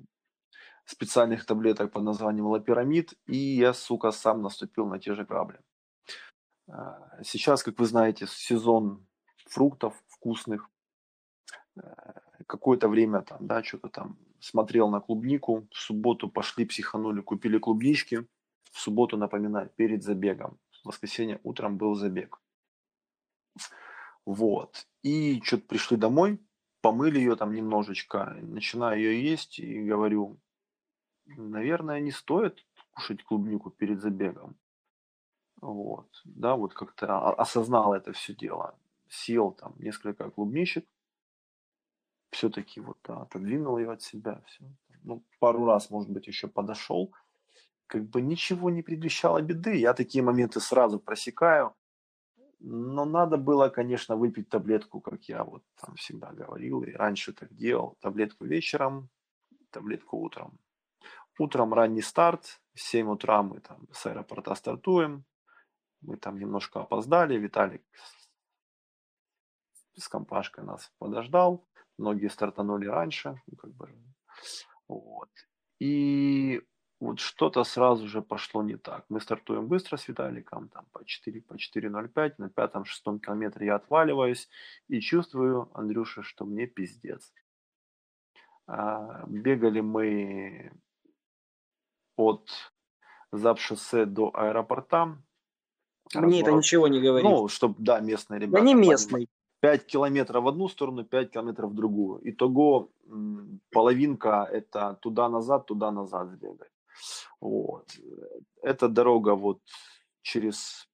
специальных 0.90 1.46
таблеток 1.46 1.92
под 1.92 2.02
названием 2.02 2.46
лапирамид, 2.46 3.14
и 3.26 3.36
я, 3.36 3.72
сука, 3.72 4.10
сам 4.10 4.42
наступил 4.42 4.86
на 4.86 4.98
те 4.98 5.14
же 5.14 5.24
грабли. 5.24 5.60
Э, 6.68 7.22
сейчас, 7.22 7.62
как 7.62 7.78
вы 7.78 7.86
знаете, 7.86 8.26
сезон 8.26 9.06
фруктов 9.46 9.94
вкусных. 10.08 10.68
Э, 11.76 11.82
какое-то 12.46 12.88
время 12.88 13.22
там, 13.22 13.46
да, 13.46 13.62
что-то 13.62 13.88
там 13.88 14.18
смотрел 14.40 14.88
на 14.90 15.00
клубнику. 15.00 15.68
В 15.70 15.76
субботу 15.78 16.28
пошли, 16.28 16.64
психанули, 16.64 17.20
купили 17.20 17.58
клубнички. 17.58 18.26
В 18.72 18.80
субботу, 18.80 19.16
напоминаю, 19.16 19.70
перед 19.76 20.02
забегом. 20.02 20.58
В 20.82 20.88
воскресенье 20.88 21.40
утром 21.42 21.76
был 21.76 21.94
забег. 21.94 22.40
Вот. 24.26 24.86
И 25.02 25.40
что-то 25.42 25.66
пришли 25.66 25.96
домой, 25.96 26.40
помыли 26.80 27.18
ее 27.18 27.36
там 27.36 27.52
немножечко, 27.52 28.36
начинаю 28.40 28.98
ее 29.00 29.30
есть 29.30 29.58
и 29.58 29.82
говорю, 29.82 30.38
наверное, 31.36 32.00
не 32.00 32.10
стоит 32.10 32.64
кушать 32.90 33.22
клубнику 33.24 33.70
перед 33.70 34.00
забегом. 34.00 34.56
Вот, 35.60 36.08
да, 36.24 36.56
вот 36.56 36.72
как-то 36.74 37.32
осознал 37.34 37.94
это 37.94 38.12
все 38.12 38.34
дело. 38.34 38.78
Съел 39.08 39.52
там 39.52 39.74
несколько 39.78 40.30
клубничек, 40.30 40.86
все-таки 42.30 42.80
вот 42.80 42.98
да, 43.04 43.22
отодвинул 43.22 43.78
ее 43.78 43.92
от 43.92 44.02
себя. 44.02 44.42
Все. 44.46 44.64
Ну, 45.02 45.24
пару 45.38 45.64
раз, 45.64 45.90
может 45.90 46.10
быть, 46.10 46.26
еще 46.26 46.48
подошел. 46.48 47.12
Как 47.86 48.04
бы 48.08 48.22
ничего 48.22 48.70
не 48.70 48.82
предвещало 48.82 49.42
беды. 49.42 49.76
Я 49.76 49.94
такие 49.94 50.22
моменты 50.22 50.60
сразу 50.60 51.00
просекаю. 51.00 51.74
Но 52.60 53.04
надо 53.04 53.36
было, 53.38 53.68
конечно, 53.70 54.16
выпить 54.16 54.48
таблетку, 54.48 55.00
как 55.00 55.24
я 55.28 55.44
вот 55.44 55.64
там 55.80 55.94
всегда 55.96 56.30
говорил, 56.30 56.82
и 56.82 56.92
раньше 56.92 57.32
так 57.32 57.54
делал. 57.56 57.96
Таблетку 58.00 58.44
вечером, 58.44 59.08
таблетку 59.70 60.18
утром. 60.18 60.58
Утром 61.40 61.72
ранний 61.72 62.02
старт, 62.02 62.60
в 62.74 62.80
7 62.80 63.08
утра 63.08 63.42
мы 63.42 63.60
там 63.60 63.88
с 63.92 64.04
аэропорта 64.04 64.54
стартуем. 64.54 65.24
Мы 66.02 66.18
там 66.18 66.38
немножко 66.38 66.80
опоздали, 66.80 67.38
Виталик 67.38 67.82
с 69.96 70.06
компашкой 70.06 70.64
нас 70.64 70.92
подождал. 70.98 71.66
Многие 71.96 72.28
стартанули 72.28 72.88
раньше. 72.88 73.40
Ну, 73.46 73.56
как 73.56 73.72
бы, 73.72 73.88
вот. 74.86 75.30
И 75.78 76.60
вот 77.00 77.20
что-то 77.20 77.64
сразу 77.64 78.06
же 78.06 78.20
пошло 78.20 78.62
не 78.62 78.76
так. 78.76 79.06
Мы 79.08 79.18
стартуем 79.22 79.66
быстро 79.66 79.96
с 79.96 80.08
Виталиком, 80.08 80.68
там 80.68 80.84
по 80.92 81.06
4, 81.06 81.40
по 81.40 81.54
4.05, 81.54 82.34
на 82.36 82.50
пятом-шестом 82.50 83.18
километре 83.18 83.64
я 83.68 83.76
отваливаюсь 83.76 84.50
и 84.88 85.00
чувствую, 85.00 85.70
Андрюша, 85.72 86.22
что 86.22 86.44
мне 86.44 86.66
пиздец. 86.66 87.32
А, 88.66 89.24
бегали 89.26 89.80
мы 89.80 90.70
от 92.20 92.72
Запшоссе 93.32 94.04
до 94.04 94.30
аэропорта. 94.34 95.16
Мне 96.14 96.40
это 96.40 96.52
ничего 96.52 96.88
не 96.88 97.00
говорит. 97.00 97.30
Ну, 97.30 97.48
чтобы, 97.48 97.74
да, 97.78 98.00
местные 98.00 98.40
ребята. 98.40 98.58
Я 98.58 98.64
не 98.64 98.74
местный. 98.74 99.28
5 99.60 99.86
километров 99.86 100.44
в 100.44 100.48
одну 100.48 100.68
сторону, 100.68 101.04
5 101.04 101.30
километров 101.32 101.70
в 101.70 101.74
другую. 101.74 102.20
Итого 102.24 102.88
половинка 103.70 104.48
это 104.50 104.94
туда-назад, 105.02 105.66
туда-назад 105.66 106.30
сбегать. 106.30 106.72
Вот. 107.40 107.86
Эта 108.62 108.88
дорога 108.88 109.34
вот 109.34 109.60
через 110.22 110.88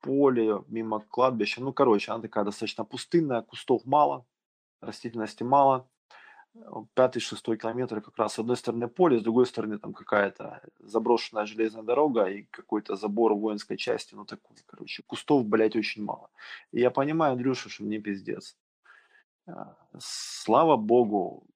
поле, 0.00 0.64
мимо 0.68 1.00
кладбища. 1.00 1.62
Ну, 1.62 1.72
короче, 1.72 2.12
она 2.12 2.22
такая 2.22 2.44
достаточно 2.44 2.84
пустынная, 2.84 3.42
кустов 3.42 3.84
мало, 3.84 4.24
растительности 4.80 5.42
мало. 5.42 5.89
Пятый, 6.94 7.20
шестой 7.20 7.56
километр 7.56 8.00
как 8.00 8.18
раз 8.18 8.34
с 8.34 8.38
одной 8.40 8.56
стороны 8.56 8.88
поле, 8.88 9.18
с 9.18 9.22
другой 9.22 9.46
стороны 9.46 9.78
там 9.78 9.92
какая-то 9.92 10.60
заброшенная 10.80 11.46
железная 11.46 11.84
дорога 11.84 12.24
и 12.24 12.42
какой-то 12.42 12.96
забор 12.96 13.34
воинской 13.34 13.76
части, 13.76 14.14
ну 14.14 14.24
такой, 14.24 14.56
короче, 14.66 15.02
кустов, 15.06 15.46
блядь, 15.46 15.76
очень 15.76 16.02
мало. 16.04 16.30
И 16.72 16.80
я 16.80 16.90
понимаю, 16.90 17.32
Андрюша, 17.32 17.68
что 17.68 17.84
мне 17.84 18.00
пиздец. 18.00 18.56
А, 19.46 19.76
слава 19.98 20.76
богу, 20.76 21.46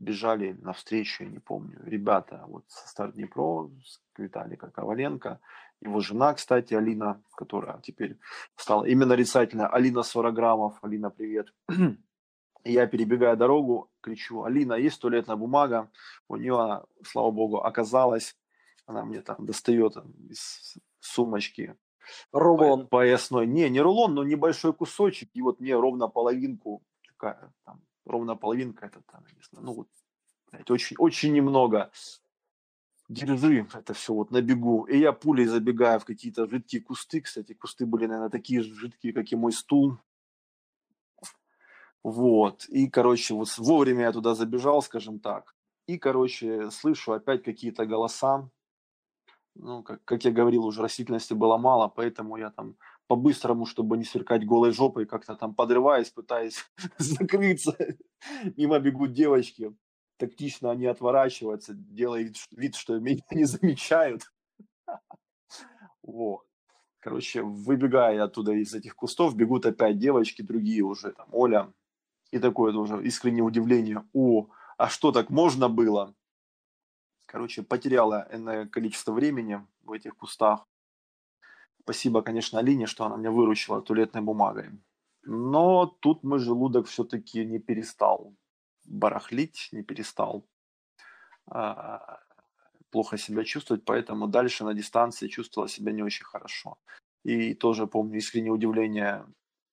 бежали 0.00 0.52
навстречу, 0.52 1.24
я 1.24 1.30
не 1.30 1.38
помню, 1.38 1.78
ребята 1.84 2.44
вот 2.46 2.64
со 2.68 2.88
Стар 2.88 3.12
Днепро, 3.12 3.70
Виталика 4.16 4.70
Коваленко, 4.70 5.40
его 5.80 6.00
жена, 6.00 6.34
кстати, 6.34 6.74
Алина, 6.74 7.22
которая 7.36 7.80
теперь 7.82 8.18
стала 8.56 8.84
именно 8.84 9.06
нарицательная, 9.06 9.66
Алина 9.66 10.02
40 10.02 10.34
граммов, 10.34 10.78
Алина, 10.82 11.10
привет. 11.10 11.52
Я 12.64 12.86
перебегаю 12.86 13.36
дорогу, 13.36 13.90
кричу, 14.00 14.44
Алина, 14.44 14.74
есть 14.74 15.00
туалетная 15.00 15.36
бумага? 15.36 15.90
У 16.28 16.36
нее, 16.36 16.84
слава 17.04 17.30
богу, 17.30 17.58
оказалось, 17.58 18.36
она 18.86 19.04
мне 19.04 19.22
там 19.22 19.46
достает 19.46 19.96
из 20.28 20.76
сумочки 21.00 21.76
рулон 22.32 22.86
поясной. 22.86 23.46
Не, 23.46 23.68
не 23.70 23.80
рулон, 23.80 24.14
но 24.14 24.24
небольшой 24.24 24.72
кусочек, 24.72 25.30
и 25.34 25.42
вот 25.42 25.60
мне 25.60 25.74
ровно 25.74 26.08
половинку, 26.08 26.82
такая 27.06 27.52
там 27.64 27.82
ровно 28.04 28.36
половинка, 28.36 28.86
это 28.86 29.00
там, 29.10 29.24
не 29.34 29.42
знаю, 29.42 29.66
ну 29.66 29.72
вот, 29.74 29.88
это 30.52 30.72
очень, 30.72 30.96
очень 30.98 31.32
немного. 31.32 31.90
Держи 33.08 33.66
это 33.74 33.92
все 33.92 34.14
вот 34.14 34.30
на 34.30 34.40
бегу. 34.40 34.84
И 34.84 34.98
я 34.98 35.12
пулей 35.12 35.46
забегаю 35.46 35.98
в 35.98 36.04
какие-то 36.04 36.48
жидкие 36.48 36.80
кусты. 36.80 37.20
Кстати, 37.20 37.54
кусты 37.54 37.84
были, 37.84 38.06
наверное, 38.06 38.30
такие 38.30 38.62
же 38.62 38.72
жидкие, 38.72 39.12
как 39.12 39.32
и 39.32 39.36
мой 39.36 39.52
стул. 39.52 39.98
Вот. 42.02 42.64
И, 42.68 42.88
короче, 42.88 43.34
вот 43.34 43.48
вовремя 43.58 44.02
я 44.02 44.12
туда 44.12 44.34
забежал, 44.34 44.82
скажем 44.82 45.20
так. 45.20 45.54
И, 45.86 45.98
короче, 45.98 46.70
слышу 46.70 47.12
опять 47.12 47.42
какие-то 47.42 47.86
голоса. 47.86 48.48
Ну, 49.54 49.82
как, 49.82 50.04
как 50.04 50.24
я 50.24 50.30
говорил, 50.30 50.64
уже 50.64 50.82
растительности 50.82 51.34
было 51.34 51.58
мало, 51.58 51.88
поэтому 51.88 52.36
я 52.36 52.50
там 52.50 52.76
по-быстрому, 53.08 53.66
чтобы 53.66 53.98
не 53.98 54.04
сверкать 54.04 54.46
голой 54.46 54.72
жопой, 54.72 55.04
как-то 55.04 55.34
там 55.34 55.54
подрываясь, 55.54 56.10
пытаясь 56.10 56.64
закрыться. 56.98 57.76
Мимо 58.56 58.78
бегут 58.78 59.12
девочки. 59.12 59.74
Тактично 60.16 60.70
они 60.70 60.86
отворачиваются, 60.86 61.74
делая 61.74 62.32
вид, 62.52 62.76
что 62.76 62.98
меня 62.98 63.22
не 63.32 63.44
замечают. 63.44 64.30
Вот. 66.02 66.46
Короче, 67.00 67.42
выбегая 67.42 68.22
оттуда 68.22 68.52
из 68.52 68.74
этих 68.74 68.94
кустов, 68.94 69.34
бегут 69.34 69.66
опять 69.66 69.98
девочки, 69.98 70.42
другие 70.42 70.82
уже, 70.82 71.12
там, 71.12 71.28
Оля. 71.32 71.72
И 72.30 72.38
такое 72.38 72.72
тоже 72.72 73.02
искреннее 73.04 73.42
удивление. 73.42 74.04
О, 74.12 74.48
а 74.76 74.88
что 74.88 75.12
так 75.12 75.30
можно 75.30 75.68
было? 75.68 76.14
Короче, 77.26 77.62
потеряла 77.62 78.28
энное 78.30 78.66
количество 78.66 79.12
времени 79.12 79.66
в 79.82 79.92
этих 79.92 80.16
кустах. 80.16 80.66
Спасибо, 81.82 82.22
конечно, 82.22 82.58
Алине, 82.58 82.86
что 82.86 83.04
она 83.04 83.16
меня 83.16 83.30
выручила 83.30 83.82
туалетной 83.82 84.22
бумагой. 84.22 84.70
Но 85.22 85.86
тут 85.86 86.22
мой 86.22 86.38
желудок 86.38 86.86
все-таки 86.86 87.44
не 87.44 87.58
перестал 87.58 88.34
барахлить, 88.84 89.68
не 89.72 89.82
перестал 89.82 90.46
а, 91.46 92.20
плохо 92.90 93.18
себя 93.18 93.44
чувствовать, 93.44 93.84
поэтому 93.84 94.26
дальше 94.26 94.64
на 94.64 94.74
дистанции 94.74 95.28
чувствовала 95.28 95.68
себя 95.68 95.92
не 95.92 96.02
очень 96.02 96.24
хорошо. 96.24 96.78
И 97.24 97.54
тоже 97.54 97.86
помню 97.86 98.18
искреннее 98.18 98.52
удивление 98.52 99.26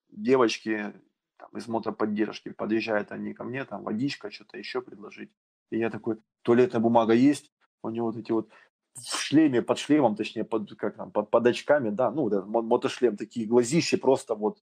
девочки 0.10 0.94
там, 1.38 1.50
из 1.56 1.68
мотоподдержки. 1.68 2.50
Подъезжают 2.50 3.12
они 3.12 3.34
ко 3.34 3.44
мне, 3.44 3.66
там 3.66 3.84
водичка, 3.84 4.32
что-то 4.32 4.58
еще 4.58 4.82
предложить. 4.82 5.32
И 5.72 5.78
я 5.78 5.90
такой, 5.90 6.18
туалетная 6.42 6.82
бумага 6.82 7.14
есть? 7.14 7.52
У 7.84 7.90
него 7.90 8.08
вот 8.08 8.18
эти 8.18 8.32
вот 8.32 8.50
в 8.96 9.20
шлеме, 9.20 9.62
под 9.62 9.78
шлемом, 9.78 10.16
точнее, 10.16 10.44
под, 10.44 10.76
как 10.76 10.96
там, 10.96 11.12
под, 11.12 11.30
под 11.30 11.48
очками, 11.48 11.90
да, 11.90 12.10
ну, 12.12 12.30
да, 12.30 12.42
мотошлем, 12.44 13.16
такие 13.16 13.46
глазищи 13.46 13.98
просто 13.98 14.36
вот 14.36 14.60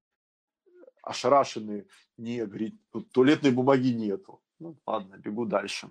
ошарашенные. 1.02 1.88
Не, 2.18 2.46
говорит, 2.46 2.80
тут 2.92 3.12
туалетной 3.12 3.52
бумаги 3.52 3.90
нету. 3.90 4.42
Ну, 4.60 4.78
ладно, 4.86 5.18
бегу 5.18 5.46
дальше. 5.46 5.90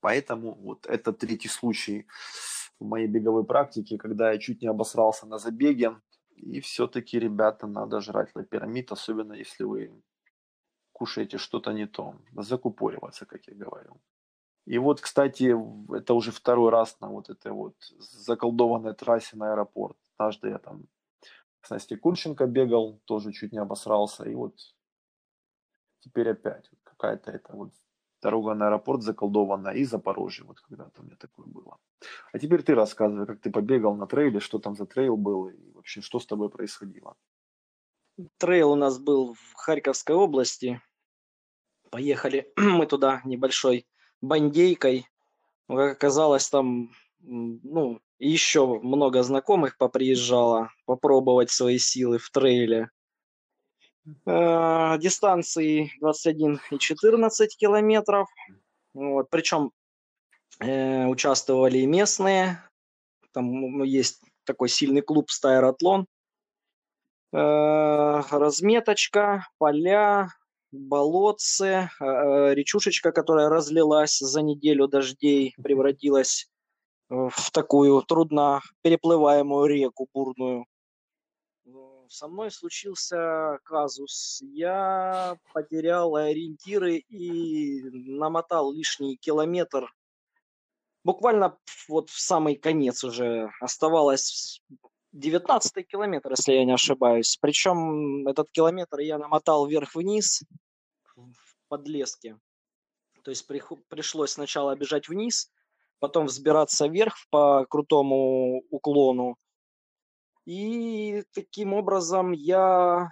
Поэтому 0.00 0.54
вот 0.54 0.86
это 0.86 1.12
третий 1.12 1.48
случай 1.48 2.06
в 2.80 2.84
моей 2.84 3.06
беговой 3.06 3.44
практике, 3.44 3.98
когда 3.98 4.32
я 4.32 4.38
чуть 4.38 4.62
не 4.62 4.68
обосрался 4.68 5.26
на 5.26 5.38
забеге. 5.38 5.96
И 6.42 6.60
все-таки, 6.60 7.18
ребята, 7.18 7.66
надо 7.66 8.00
жрать 8.00 8.34
лапирамид, 8.34 8.90
особенно 8.92 9.32
если 9.32 9.64
вы 9.64 10.02
кушаете 10.92 11.38
что-то 11.38 11.72
не 11.72 11.86
то. 11.86 12.16
Закупориваться, 12.32 13.26
как 13.26 13.46
я 13.46 13.54
говорил. 13.54 14.00
И 14.66 14.78
вот, 14.78 15.00
кстати, 15.00 15.54
это 15.96 16.14
уже 16.14 16.30
второй 16.30 16.70
раз 16.70 17.00
на 17.00 17.08
вот 17.08 17.30
этой 17.30 17.52
вот 17.52 17.74
заколдованной 17.98 18.94
трассе 18.94 19.36
на 19.36 19.52
аэропорт. 19.52 19.96
Однажды 20.16 20.48
я 20.48 20.58
там 20.58 20.86
с 21.62 21.70
Настей 21.70 21.96
Курченко 21.96 22.46
бегал, 22.46 23.00
тоже 23.04 23.32
чуть 23.32 23.52
не 23.52 23.58
обосрался. 23.58 24.24
И 24.28 24.34
вот 24.34 24.54
теперь 26.00 26.30
опять 26.30 26.68
какая-то 26.82 27.30
это 27.30 27.52
вот 27.54 27.72
дорога 28.22 28.54
на 28.54 28.66
аэропорт 28.66 29.02
заколдованная 29.02 29.74
и 29.74 29.84
Запорожье, 29.84 30.44
вот 30.44 30.60
когда-то 30.60 31.02
у 31.02 31.04
меня 31.04 31.16
такое 31.16 31.46
было. 31.46 31.78
А 32.32 32.38
теперь 32.38 32.62
ты 32.62 32.74
рассказывай, 32.74 33.26
как 33.26 33.40
ты 33.40 33.50
побегал 33.50 33.96
на 33.96 34.06
трейле, 34.06 34.40
что 34.40 34.58
там 34.58 34.74
за 34.74 34.86
трейл 34.86 35.16
был 35.16 35.48
и 35.48 35.72
вообще 35.72 36.00
что 36.00 36.18
с 36.18 36.26
тобой 36.26 36.48
происходило. 36.48 37.16
Трейл 38.38 38.72
у 38.72 38.76
нас 38.76 38.98
был 38.98 39.34
в 39.34 39.54
Харьковской 39.54 40.14
области. 40.14 40.80
Поехали 41.90 42.50
мы 42.56 42.86
туда 42.86 43.20
небольшой 43.24 43.86
бандейкой. 44.20 45.06
Как 45.68 45.92
оказалось, 45.92 46.48
там 46.48 46.90
ну, 47.20 48.00
еще 48.18 48.80
много 48.80 49.22
знакомых 49.22 49.76
поприезжало 49.78 50.70
попробовать 50.86 51.50
свои 51.50 51.78
силы 51.78 52.18
в 52.18 52.30
трейле. 52.30 52.90
Э, 54.26 54.98
дистанции 54.98 55.92
21 56.00 56.60
и 56.70 56.78
14 56.78 57.56
километров. 57.56 58.28
Вот, 58.94 59.30
причем 59.30 59.70
э, 60.60 61.06
участвовали 61.06 61.78
и 61.78 61.86
местные. 61.86 62.62
Там 63.32 63.82
есть 63.82 64.20
такой 64.44 64.68
сильный 64.68 65.02
клуб 65.02 65.30
Стайратлон. 65.30 66.06
Э, 67.32 68.22
разметочка, 68.30 69.46
поля, 69.58 70.28
болотце, 70.72 71.90
а, 72.00 72.04
а, 72.50 72.54
речушечка, 72.54 73.12
которая 73.12 73.48
разлилась 73.48 74.18
за 74.18 74.42
неделю 74.42 74.88
дождей, 74.88 75.54
превратилась 75.62 76.48
в 77.08 77.50
такую 77.52 78.00
трудно 78.02 78.62
переплываемую 78.80 79.66
реку 79.66 80.08
бурную. 80.14 80.64
Со 82.12 82.28
мной 82.28 82.50
случился 82.50 83.58
казус. 83.64 84.42
Я 84.42 85.38
потерял 85.54 86.14
ориентиры 86.14 86.96
и 86.98 87.80
намотал 87.90 88.70
лишний 88.70 89.16
километр. 89.16 89.90
Буквально 91.04 91.56
вот 91.88 92.10
в 92.10 92.20
самый 92.20 92.56
конец 92.56 93.02
уже 93.02 93.50
оставалось 93.62 94.60
19 95.12 95.88
километр, 95.88 96.32
если 96.32 96.52
я 96.52 96.66
не 96.66 96.74
ошибаюсь. 96.74 97.38
Причем 97.40 98.28
этот 98.28 98.50
километр 98.50 98.98
я 98.98 99.16
намотал 99.16 99.66
вверх-вниз 99.66 100.42
в 101.16 101.56
подлеске. 101.68 102.38
То 103.24 103.30
есть 103.30 103.46
при, 103.46 103.62
пришлось 103.88 104.32
сначала 104.32 104.76
бежать 104.76 105.08
вниз, 105.08 105.50
потом 105.98 106.26
взбираться 106.26 106.88
вверх 106.88 107.16
по 107.30 107.64
крутому 107.64 108.64
уклону. 108.68 109.38
И 110.44 111.22
таким 111.34 111.72
образом 111.72 112.32
я 112.32 113.10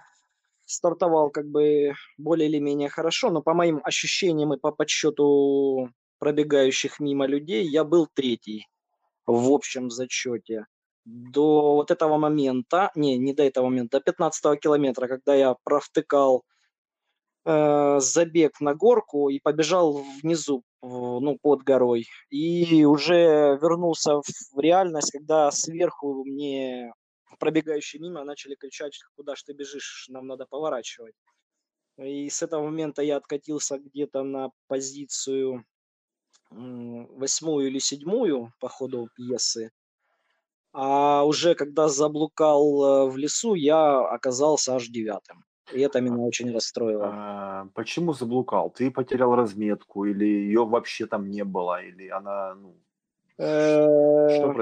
стартовал 0.65 1.29
как 1.29 1.47
бы 1.47 1.93
более 2.17 2.49
или 2.49 2.59
менее 2.59 2.89
хорошо, 2.89 3.29
но 3.29 3.41
по 3.41 3.53
моим 3.53 3.81
ощущениям 3.83 4.53
и 4.53 4.59
по 4.59 4.71
подсчету 4.71 5.89
пробегающих 6.19 6.99
мимо 6.99 7.25
людей 7.25 7.65
я 7.65 7.83
был 7.83 8.07
третий 8.13 8.67
в 9.25 9.51
общем 9.51 9.89
зачете 9.89 10.65
до 11.05 11.75
вот 11.75 11.91
этого 11.91 12.17
момента, 12.17 12.91
не, 12.95 13.17
не 13.17 13.33
до 13.33 13.43
этого 13.43 13.65
момента, 13.65 13.97
до 13.99 14.03
15 14.03 14.59
километра, 14.59 15.07
когда 15.07 15.33
я 15.33 15.55
провтыкал 15.63 16.43
э, 17.45 17.99
забег 17.99 18.61
на 18.61 18.75
горку 18.75 19.29
и 19.29 19.39
побежал 19.39 20.03
внизу, 20.21 20.63
ну, 20.83 21.37
под 21.41 21.63
горой. 21.63 22.05
И 22.29 22.85
уже 22.85 23.57
вернулся 23.61 24.21
в 24.21 24.59
реальность, 24.59 25.11
когда 25.11 25.49
сверху 25.49 26.23
мне 26.23 26.93
пробегающие 27.41 27.99
мимо 27.99 28.23
начали 28.23 28.55
кричать, 28.55 28.99
куда 29.15 29.35
ж 29.35 29.43
ты 29.43 29.53
бежишь, 29.53 30.05
нам 30.09 30.27
надо 30.27 30.45
поворачивать. 30.45 31.15
И 31.97 32.29
с 32.29 32.43
этого 32.43 32.63
момента 32.63 33.01
я 33.01 33.17
откатился 33.17 33.79
где-то 33.79 34.23
на 34.23 34.51
позицию 34.67 35.65
восьмую 36.51 37.67
или 37.67 37.79
седьмую 37.79 38.53
по 38.59 38.69
ходу 38.69 39.09
пьесы. 39.15 39.71
А 40.73 41.23
уже 41.25 41.55
когда 41.55 41.87
заблукал 41.87 42.63
э, 42.83 43.09
в 43.09 43.17
лесу, 43.17 43.55
я 43.55 43.99
оказался 43.99 44.75
аж 44.75 44.87
девятым. 44.87 45.43
И 45.73 45.79
это 45.79 46.01
меня 46.01 46.17
очень 46.17 46.53
расстроило. 46.53 47.09
А, 47.11 47.67
почему 47.73 48.13
заблукал? 48.13 48.69
Ты 48.69 48.91
потерял 48.91 49.35
разметку, 49.35 50.05
или 50.05 50.25
ее 50.25 50.65
вообще 50.65 51.07
там 51.07 51.29
не 51.29 51.43
было, 51.43 51.81
или 51.81 52.09
она, 52.09 52.55
ну, 52.55 52.75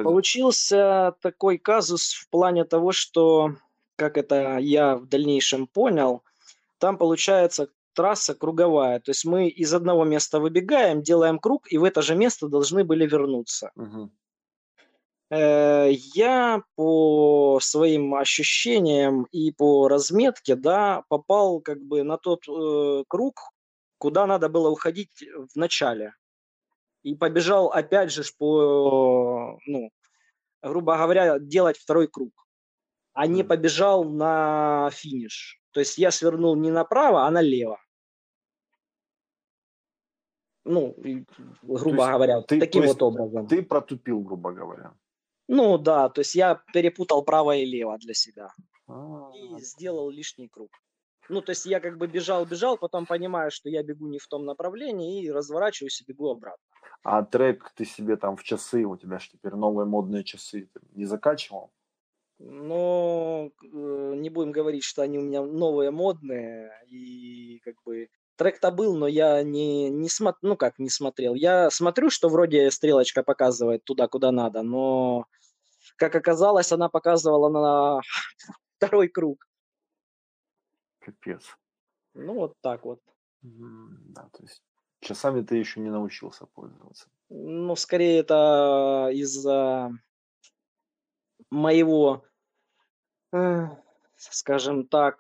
Получился 0.04 1.16
такой 1.22 1.58
казус 1.58 2.14
в 2.14 2.30
плане 2.30 2.64
того, 2.64 2.92
что, 2.94 3.56
как 3.96 4.18
это 4.18 4.58
я 4.58 4.96
в 4.96 5.06
дальнейшем 5.08 5.68
понял, 5.68 6.24
там 6.78 6.98
получается 6.98 7.70
трасса 7.94 8.34
круговая. 8.36 9.02
То 9.02 9.12
есть 9.12 9.26
мы 9.26 9.50
из 9.50 9.74
одного 9.74 10.06
места 10.06 10.40
выбегаем, 10.40 11.02
делаем 11.02 11.40
круг, 11.40 11.70
и 11.70 11.78
в 11.78 11.84
это 11.84 12.02
же 12.02 12.16
место 12.16 12.48
должны 12.48 12.86
были 12.86 13.06
вернуться. 13.06 13.72
Угу. 13.76 14.10
Я 15.32 16.64
по 16.76 17.60
своим 17.62 18.16
ощущениям 18.16 19.28
и 19.32 19.52
по 19.52 19.88
разметке, 19.88 20.56
да, 20.56 21.04
попал 21.08 21.60
как 21.60 21.82
бы 21.82 22.02
на 22.04 22.18
тот 22.18 22.48
э, 22.48 23.04
круг, 23.08 23.36
куда 24.00 24.26
надо 24.26 24.50
было 24.50 24.70
уходить 24.70 25.24
в 25.54 25.56
начале. 25.56 26.14
И 27.04 27.16
побежал 27.16 27.68
опять 27.68 28.12
же 28.12 28.24
по, 28.38 29.58
ну, 29.66 29.90
грубо 30.62 30.98
говоря, 30.98 31.40
делать 31.40 31.78
второй 31.78 32.08
круг. 32.08 32.34
А 33.14 33.28
не 33.28 33.44
побежал 33.44 34.04
на 34.04 34.90
финиш. 34.92 35.62
То 35.72 35.80
есть 35.80 35.98
я 35.98 36.12
свернул 36.12 36.56
не 36.56 36.72
направо, 36.72 37.26
а 37.26 37.32
налево. 37.32 37.80
Ну, 40.66 40.96
грубо 41.64 42.12
говоря, 42.12 42.42
ты, 42.42 42.60
таким 42.60 42.86
вот 42.86 43.02
образом. 43.02 43.48
Ты 43.48 43.64
протупил, 43.64 44.20
грубо 44.20 44.52
говоря. 44.52 44.94
Ну 45.48 45.78
да, 45.78 46.10
то 46.10 46.20
есть 46.22 46.36
я 46.36 46.62
перепутал 46.74 47.24
право 47.24 47.56
и 47.56 47.66
лево 47.66 47.98
для 47.98 48.14
себя. 48.14 48.54
А-а-а. 48.88 49.36
И 49.36 49.62
сделал 49.62 50.10
лишний 50.12 50.48
круг. 50.48 50.70
Ну, 51.30 51.42
то 51.42 51.52
есть 51.52 51.66
я 51.66 51.80
как 51.80 51.98
бы 51.98 52.08
бежал, 52.08 52.46
бежал, 52.46 52.78
потом 52.78 53.06
понимаю, 53.06 53.52
что 53.52 53.70
я 53.70 53.84
бегу 53.84 54.08
не 54.08 54.18
в 54.18 54.28
том 54.28 54.46
направлении 54.46 55.24
и 55.24 55.32
разворачиваюсь 55.32 56.02
и 56.02 56.06
бегу 56.12 56.30
обратно. 56.30 56.64
А 57.04 57.24
трек 57.24 57.72
ты 57.76 57.86
себе 57.86 58.18
там 58.18 58.36
в 58.36 58.44
часы, 58.44 58.84
у 58.84 58.98
тебя 58.98 59.20
же 59.20 59.30
теперь 59.30 59.54
новые 59.54 59.86
модные 59.86 60.24
часы, 60.24 60.70
ты 60.74 60.80
не 60.94 61.06
закачивал? 61.06 61.72
Но 62.40 63.52
э, 63.62 64.14
не 64.16 64.30
будем 64.30 64.52
говорить, 64.52 64.84
что 64.84 65.02
они 65.02 65.20
у 65.20 65.22
меня 65.22 65.42
новые, 65.44 65.92
модные, 65.92 66.72
и 66.88 67.60
как 67.64 67.76
бы 67.86 68.10
трек-то 68.38 68.72
был, 68.72 68.96
но 68.96 69.08
я 69.08 69.44
не, 69.44 69.90
не 69.90 70.10
смотрел, 70.10 70.52
ну 70.52 70.58
как 70.58 70.80
не 70.80 70.90
смотрел. 70.90 71.36
Я 71.36 71.70
смотрю, 71.70 72.10
что 72.10 72.30
вроде 72.30 72.72
стрелочка 72.72 73.24
показывает 73.24 73.84
туда, 73.84 74.08
куда 74.08 74.32
надо, 74.32 74.64
но 74.64 75.26
как 75.98 76.16
оказалось, 76.16 76.72
она 76.72 76.90
показывала 76.90 77.50
на 77.50 78.02
второй 78.78 79.10
круг. 79.10 79.49
Капец. 81.12 81.58
Ну 82.14 82.34
вот 82.34 82.54
так 82.62 82.86
вот. 82.86 83.00
Да, 83.42 84.30
то 84.34 84.44
есть 84.44 84.62
часами 85.00 85.42
ты 85.42 85.58
еще 85.58 85.80
не 85.80 85.90
научился 85.90 86.46
пользоваться. 86.46 87.10
Ну, 87.30 87.76
скорее 87.76 88.20
это 88.20 89.10
из-за 89.14 89.92
моего 91.50 92.24
скажем 94.18 94.88
так, 94.88 95.20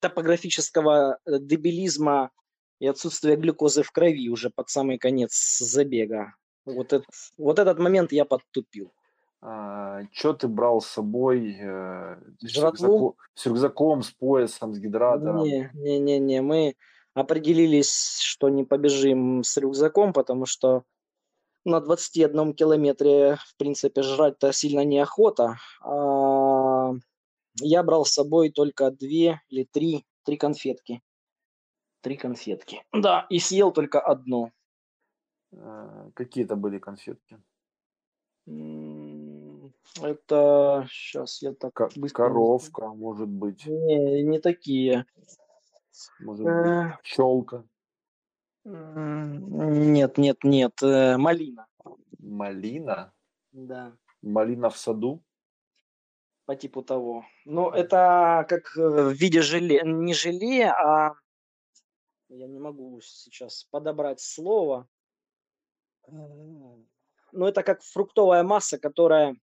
топографического 0.00 1.18
э, 1.24 1.38
дебилизма 1.40 2.30
и 2.78 2.86
отсутствия 2.86 3.36
глюкозы 3.36 3.82
в 3.82 3.90
крови 3.90 4.28
уже 4.28 4.50
под 4.50 4.68
самый 4.68 4.98
конец 4.98 5.58
забега. 5.58 6.34
Вот, 6.64 6.92
этот, 6.92 7.06
вот 7.38 7.58
этот 7.58 7.78
момент 7.78 8.12
я 8.12 8.24
подтупил. 8.24 8.92
А, 9.44 10.02
что 10.12 10.34
ты 10.34 10.46
брал 10.46 10.80
с 10.80 10.86
собой? 10.86 11.56
Э, 11.60 12.16
с, 12.38 12.56
рюкзаком, 12.56 13.16
с 13.34 13.46
рюкзаком, 13.46 14.02
с 14.02 14.10
поясом, 14.12 14.72
с 14.72 14.78
гидратором? 14.78 15.42
Не, 15.42 15.68
не, 15.74 15.98
не, 15.98 16.18
не. 16.20 16.40
Мы 16.40 16.76
определились, 17.14 18.20
что 18.20 18.48
не 18.48 18.62
побежим 18.62 19.42
с 19.42 19.56
рюкзаком, 19.56 20.12
потому 20.12 20.46
что 20.46 20.84
на 21.64 21.80
21 21.80 22.54
километре, 22.54 23.36
в 23.36 23.56
принципе, 23.56 24.02
жрать-то 24.02 24.52
сильно 24.52 24.84
неохота. 24.84 25.56
А 25.82 26.92
я 27.60 27.82
брал 27.82 28.04
с 28.04 28.12
собой 28.12 28.50
только 28.50 28.92
две 28.92 29.40
или 29.48 29.64
три, 29.64 30.06
три 30.24 30.36
конфетки. 30.36 31.02
Три 32.00 32.16
конфетки. 32.16 32.84
Да, 32.92 33.26
и 33.28 33.40
съел 33.40 33.72
только 33.72 34.00
одну. 34.00 34.52
А, 35.52 36.10
какие 36.14 36.44
это 36.44 36.54
были 36.54 36.78
конфетки? 36.78 37.42
Это 40.00 40.86
сейчас 40.90 41.42
я 41.42 41.52
так 41.52 41.74
К- 41.74 41.90
быстро... 41.96 42.24
Коровка, 42.24 42.88
может 42.88 43.28
быть. 43.28 43.66
Не, 43.66 44.22
не 44.22 44.40
такие. 44.40 45.06
Может 46.20 46.44
быть, 46.44 47.00
пчелка. 47.02 47.64
Нет, 48.64 50.18
нет, 50.18 50.44
нет. 50.44 50.82
Э, 50.82 51.16
малина. 51.16 51.66
Малина? 52.18 53.12
Да. 53.50 53.96
Малина 54.22 54.70
в 54.70 54.76
саду? 54.76 55.22
По 56.46 56.56
типу 56.56 56.82
того. 56.82 57.24
Ну, 57.44 57.70
это 57.70 58.46
как 58.48 58.76
э, 58.76 58.80
в 58.80 59.12
виде 59.12 59.42
желе, 59.42 59.82
не 59.84 60.14
желе, 60.14 60.70
а 60.70 61.14
я 62.28 62.46
не 62.46 62.58
могу 62.58 63.00
сейчас 63.00 63.64
подобрать 63.64 64.20
слово. 64.20 64.88
Ну, 66.08 67.46
это 67.46 67.62
как 67.62 67.82
фруктовая 67.82 68.42
масса, 68.42 68.78
которая 68.78 69.36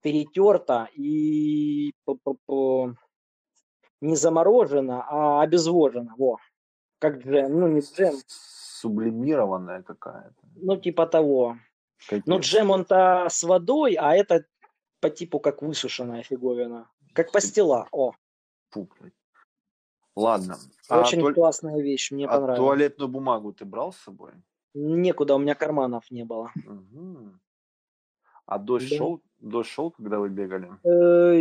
перетерта 0.00 0.88
и 0.94 1.92
не 4.00 4.16
заморожена, 4.16 5.04
а 5.08 5.42
обезвожена. 5.42 6.14
Во 6.16 6.38
как 7.00 7.24
джем, 7.24 7.58
ну 7.58 7.66
не 7.66 7.80
джем. 7.80 8.14
Сублимированная 8.26 9.82
какая-то. 9.82 10.42
Ну 10.56 10.76
типа 10.76 11.06
того. 11.06 11.56
Ну 12.26 12.38
джем 12.38 12.70
он-то 12.70 13.26
с 13.28 13.42
водой, 13.42 13.94
а 13.94 14.14
это 14.14 14.44
по 15.00 15.10
типу 15.10 15.40
как 15.40 15.62
высушенная 15.62 16.22
фиговина. 16.22 16.90
Как 17.14 17.32
пастила, 17.32 17.88
о. 17.90 18.12
Фу, 18.70 18.88
Ладно. 20.14 20.56
А 20.88 21.00
Очень 21.00 21.26
а 21.26 21.32
классная 21.32 21.80
вещь, 21.80 22.10
мне 22.10 22.26
а 22.26 22.28
понравилась. 22.28 22.58
туалетную 22.58 23.08
бумагу 23.08 23.52
ты 23.52 23.64
брал 23.64 23.92
с 23.92 23.96
собой? 23.96 24.32
Некуда, 24.74 25.34
у 25.34 25.38
меня 25.38 25.54
карманов 25.54 26.10
не 26.10 26.24
было. 26.24 26.52
Угу. 26.54 27.32
А 28.50 28.58
дождь 28.58 28.90
да. 28.90 28.96
шел, 28.96 29.20
дождь 29.38 29.70
шел, 29.70 29.92
когда 29.92 30.18
вы 30.18 30.28
бегали? 30.28 30.68
Э, 30.82 31.40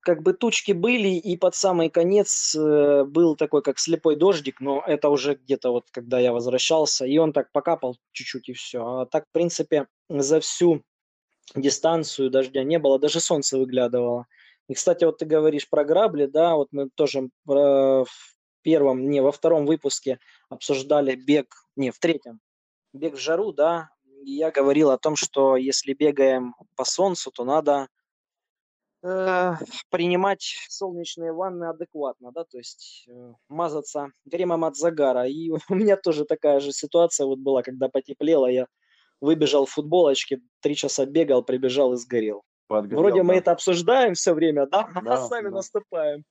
как 0.00 0.24
бы 0.24 0.32
тучки 0.32 0.72
были, 0.72 1.10
и 1.10 1.36
под 1.36 1.54
самый 1.54 1.88
конец 1.88 2.56
э, 2.56 3.04
был 3.04 3.36
такой, 3.36 3.62
как 3.62 3.78
слепой 3.78 4.16
дождик, 4.16 4.60
но 4.60 4.82
это 4.84 5.08
уже 5.08 5.36
где-то 5.36 5.70
вот, 5.70 5.84
когда 5.92 6.18
я 6.18 6.32
возвращался, 6.32 7.06
и 7.06 7.16
он 7.16 7.32
так 7.32 7.52
покапал 7.52 7.96
чуть-чуть, 8.10 8.48
и 8.48 8.54
все. 8.54 8.84
А 8.84 9.06
так, 9.06 9.28
в 9.28 9.32
принципе, 9.32 9.86
за 10.08 10.40
всю 10.40 10.82
дистанцию 11.54 12.28
дождя 12.28 12.64
не 12.64 12.80
было, 12.80 12.98
даже 12.98 13.20
солнце 13.20 13.56
выглядывало. 13.56 14.26
И, 14.66 14.74
кстати, 14.74 15.04
вот 15.04 15.18
ты 15.18 15.24
говоришь 15.24 15.70
про 15.70 15.84
грабли, 15.84 16.26
да, 16.26 16.56
вот 16.56 16.70
мы 16.72 16.90
тоже 16.92 17.20
э, 17.20 17.28
в 17.46 18.06
первом, 18.62 19.08
не, 19.08 19.20
во 19.22 19.30
втором 19.30 19.64
выпуске 19.64 20.18
обсуждали 20.48 21.14
бег, 21.14 21.54
не, 21.76 21.92
в 21.92 22.00
третьем, 22.00 22.40
бег 22.92 23.14
в 23.14 23.20
жару, 23.20 23.52
да, 23.52 23.90
я 24.24 24.50
говорил 24.50 24.90
о 24.90 24.98
том, 24.98 25.16
что 25.16 25.56
если 25.56 25.92
бегаем 25.92 26.54
по 26.76 26.84
солнцу, 26.84 27.30
то 27.30 27.44
надо 27.44 27.88
э, 29.02 29.52
принимать 29.90 30.56
солнечные 30.68 31.32
ванны 31.32 31.64
адекватно, 31.64 32.32
да, 32.32 32.44
то 32.44 32.58
есть 32.58 33.06
э, 33.08 33.32
мазаться 33.48 34.08
кремом 34.30 34.64
от 34.64 34.76
загара. 34.76 35.26
И 35.26 35.50
у 35.68 35.74
меня 35.74 35.96
тоже 35.96 36.24
такая 36.24 36.60
же 36.60 36.72
ситуация 36.72 37.26
вот 37.26 37.38
была, 37.38 37.62
когда 37.62 37.88
потеплело, 37.88 38.46
я 38.46 38.66
выбежал 39.20 39.66
в 39.66 39.70
футболочке, 39.70 40.40
три 40.60 40.74
часа 40.74 41.06
бегал, 41.06 41.42
прибежал 41.42 41.92
и 41.92 41.96
сгорел. 41.96 42.42
Подгорел, 42.66 43.00
Вроде 43.00 43.18
да. 43.18 43.24
мы 43.24 43.34
это 43.34 43.52
обсуждаем 43.52 44.14
все 44.14 44.34
время, 44.34 44.66
да, 44.66 44.88
да 45.04 45.14
а 45.14 45.16
сами 45.16 45.48
да. 45.48 45.56
наступаем. 45.56 46.24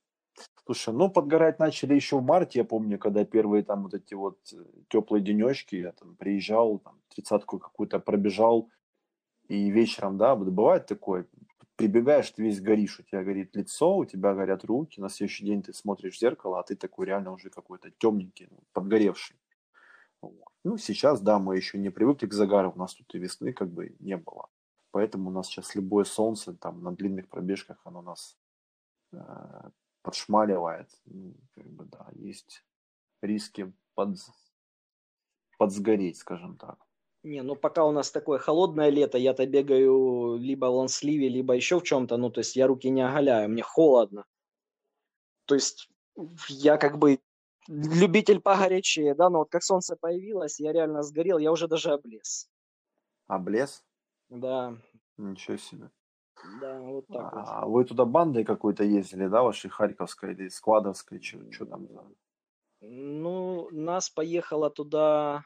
Слушай, 0.71 0.93
ну 0.93 1.09
подгорать 1.09 1.59
начали 1.59 1.95
еще 1.95 2.17
в 2.17 2.23
марте, 2.23 2.59
я 2.59 2.63
помню, 2.63 2.97
когда 2.97 3.25
первые 3.25 3.61
там 3.61 3.83
вот 3.83 3.93
эти 3.93 4.13
вот 4.13 4.39
э, 4.53 4.63
теплые 4.87 5.21
денечки, 5.21 5.75
я 5.75 5.91
там 5.91 6.15
приезжал, 6.15 6.79
там 6.79 7.01
тридцатку 7.09 7.59
какую-то 7.59 7.99
пробежал, 7.99 8.69
и 9.49 9.69
вечером, 9.69 10.17
да, 10.17 10.33
вот 10.33 10.47
бывает 10.47 10.85
такое, 10.85 11.27
прибегаешь, 11.75 12.31
ты 12.31 12.43
весь 12.43 12.61
горишь, 12.61 13.01
у 13.01 13.03
тебя 13.03 13.21
горит 13.21 13.53
лицо, 13.53 13.97
у 13.97 14.05
тебя 14.05 14.33
горят 14.33 14.63
руки, 14.63 15.01
на 15.01 15.09
следующий 15.09 15.43
день 15.43 15.61
ты 15.61 15.73
смотришь 15.73 16.15
в 16.15 16.19
зеркало, 16.19 16.61
а 16.61 16.63
ты 16.63 16.77
такой 16.77 17.05
реально 17.05 17.33
уже 17.33 17.49
какой-то 17.49 17.91
темненький, 17.97 18.47
ну, 18.49 18.59
подгоревший. 18.71 19.35
Ну, 20.63 20.77
сейчас, 20.77 21.19
да, 21.19 21.37
мы 21.37 21.57
еще 21.57 21.79
не 21.79 21.89
привыкли 21.89 22.27
к 22.27 22.33
загару, 22.33 22.71
у 22.73 22.79
нас 22.79 22.93
тут 22.93 23.13
и 23.13 23.19
весны 23.19 23.51
как 23.51 23.69
бы 23.73 23.97
не 23.99 24.15
было. 24.15 24.47
Поэтому 24.91 25.31
у 25.31 25.33
нас 25.33 25.47
сейчас 25.47 25.75
любое 25.75 26.05
солнце 26.05 26.53
там 26.53 26.81
на 26.81 26.93
длинных 26.93 27.27
пробежках, 27.27 27.81
оно 27.83 28.01
нас 28.01 28.37
э, 29.11 29.17
подшмаливает. 30.01 30.89
Ну, 31.05 31.35
как 31.55 31.67
бы, 31.67 31.85
да, 31.85 32.07
есть 32.13 32.63
риски 33.21 33.73
под, 33.95 34.17
подсгореть, 35.57 36.17
скажем 36.17 36.57
так. 36.57 36.79
Не, 37.23 37.43
ну 37.43 37.55
пока 37.55 37.85
у 37.85 37.91
нас 37.91 38.09
такое 38.09 38.39
холодное 38.39 38.89
лето, 38.89 39.17
я-то 39.17 39.45
бегаю 39.45 40.37
либо 40.37 40.65
в 40.65 40.75
лансливе, 40.75 41.29
либо 41.29 41.53
еще 41.53 41.79
в 41.79 41.83
чем-то, 41.83 42.17
ну 42.17 42.31
то 42.31 42.39
есть 42.39 42.55
я 42.55 42.65
руки 42.65 42.89
не 42.89 43.07
оголяю, 43.07 43.47
мне 43.49 43.61
холодно. 43.61 44.25
То 45.45 45.53
есть 45.53 45.89
я 46.47 46.77
как 46.77 46.97
бы 46.97 47.19
любитель 47.67 48.39
погорячее, 48.39 49.13
да, 49.13 49.29
но 49.29 49.39
вот 49.39 49.51
как 49.51 49.61
солнце 49.63 49.95
появилось, 49.95 50.59
я 50.59 50.73
реально 50.73 51.03
сгорел, 51.03 51.37
я 51.37 51.51
уже 51.51 51.67
даже 51.67 51.91
облез. 51.91 52.49
Облез? 53.27 53.83
Да. 54.29 54.77
Ничего 55.17 55.57
себе. 55.57 55.91
Да, 56.59 56.79
вот 56.79 57.07
так 57.07 57.33
вот. 57.33 57.43
А 57.47 57.65
вы 57.65 57.85
туда 57.85 58.05
бандой 58.05 58.43
какой-то 58.43 58.83
ездили, 58.83 59.27
да, 59.27 59.43
вашей 59.43 59.69
Харьковской 59.69 60.33
или 60.33 60.49
Складовской, 60.49 61.21
что 61.21 61.65
там? 61.65 61.87
Ну, 62.81 63.69
нас 63.71 64.09
поехало 64.09 64.69
туда 64.69 65.43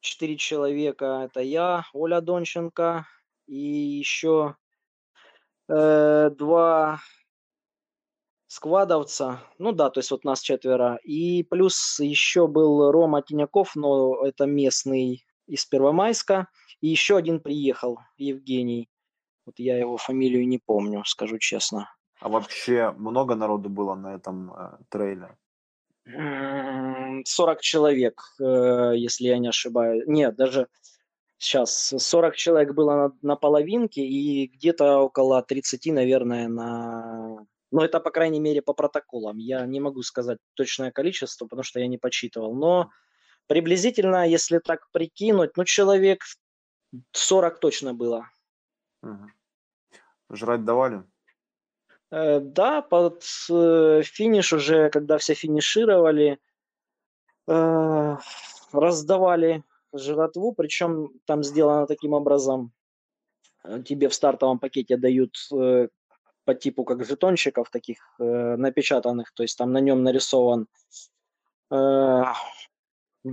четыре 0.00 0.36
человека. 0.36 1.22
Это 1.24 1.40
я, 1.40 1.84
Оля 1.92 2.20
Донченко 2.20 3.06
и 3.46 3.56
еще 3.56 4.56
э, 5.68 6.30
два 6.30 7.00
сквадовца. 8.46 9.42
Ну 9.58 9.72
да, 9.72 9.90
то 9.90 10.00
есть 10.00 10.10
вот 10.10 10.24
нас 10.24 10.40
четверо. 10.40 10.98
И 11.02 11.42
плюс 11.42 11.98
еще 12.00 12.46
был 12.46 12.90
Рома 12.90 13.22
Тиняков, 13.22 13.76
но 13.76 14.24
это 14.24 14.46
местный 14.46 15.26
из 15.46 15.66
Первомайска. 15.66 16.48
И 16.80 16.88
еще 16.88 17.16
один 17.16 17.40
приехал, 17.40 17.98
Евгений. 18.16 18.88
Вот 19.46 19.58
я 19.58 19.78
его 19.78 19.96
фамилию 19.96 20.46
не 20.46 20.58
помню, 20.58 21.04
скажу 21.04 21.38
честно. 21.38 21.88
А 22.20 22.28
вообще 22.28 22.92
много 22.96 23.34
народу 23.34 23.68
было 23.68 23.94
на 23.94 24.14
этом 24.14 24.52
э, 24.52 24.78
трейле? 24.88 25.36
40 26.06 27.60
человек, 27.60 28.20
э, 28.40 28.92
если 28.96 29.28
я 29.28 29.38
не 29.38 29.48
ошибаюсь. 29.48 30.04
Нет, 30.06 30.36
даже 30.36 30.68
сейчас 31.38 31.94
40 31.96 32.36
человек 32.36 32.74
было 32.74 32.94
на, 32.94 33.12
на 33.22 33.36
половинке 33.36 34.02
и 34.02 34.46
где-то 34.46 34.98
около 34.98 35.42
30, 35.42 35.86
наверное, 35.86 36.48
на... 36.48 37.46
Ну, 37.72 37.80
это, 37.82 38.00
по 38.00 38.10
крайней 38.10 38.40
мере, 38.40 38.62
по 38.62 38.72
протоколам. 38.72 39.38
Я 39.38 39.66
не 39.66 39.80
могу 39.80 40.02
сказать 40.02 40.38
точное 40.54 40.92
количество, 40.92 41.46
потому 41.46 41.64
что 41.64 41.80
я 41.80 41.88
не 41.88 41.98
подсчитывал. 41.98 42.54
Но 42.54 42.90
приблизительно, 43.48 44.26
если 44.26 44.58
так 44.58 44.88
прикинуть, 44.92 45.56
ну, 45.56 45.64
человек 45.64 46.22
40 47.12 47.58
точно 47.58 47.94
было. 47.94 48.28
Угу. 49.02 49.26
Жрать 50.30 50.64
давали? 50.64 51.04
Э, 52.10 52.40
да, 52.40 52.82
под 52.82 53.24
э, 53.50 54.02
финиш 54.04 54.52
уже, 54.52 54.90
когда 54.90 55.18
все 55.18 55.34
финишировали, 55.34 56.38
э, 57.48 58.16
раздавали 58.72 59.64
жратву, 59.92 60.52
причем 60.52 61.10
там 61.24 61.42
сделано 61.42 61.86
таким 61.86 62.12
образом, 62.12 62.72
тебе 63.84 64.08
в 64.08 64.14
стартовом 64.14 64.58
пакете 64.58 64.96
дают 64.96 65.34
по 66.44 66.54
типу 66.54 66.84
как 66.84 67.04
жетончиков 67.04 67.70
таких 67.70 67.98
напечатанных, 68.18 69.32
то 69.32 69.42
есть 69.42 69.58
там 69.58 69.72
на 69.72 69.78
нем 69.78 70.04
нарисован 70.04 70.68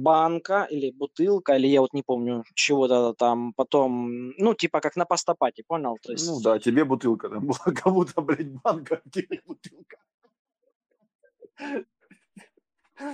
банка 0.02 0.68
или 0.72 0.92
бутылка, 0.92 1.56
или 1.56 1.68
я 1.68 1.82
вот 1.82 1.94
не 1.94 2.04
помню, 2.04 2.44
чего-то 2.56 3.14
там 3.14 3.54
потом, 3.54 4.30
ну, 4.38 4.54
типа 4.54 4.80
как 4.82 4.96
на 4.96 5.06
пастопате, 5.06 5.64
понял? 5.68 5.98
То 6.02 6.12
есть... 6.12 6.28
Ну 6.28 6.42
да, 6.42 6.60
тебе 6.60 6.86
бутылка 6.86 7.30
там 7.30 7.48
была, 7.48 7.60
кому-то, 7.84 8.22
блядь, 8.22 8.52
банка, 8.62 9.02
а 9.06 9.10
тебе 9.10 9.42
бутылка. 9.46 9.98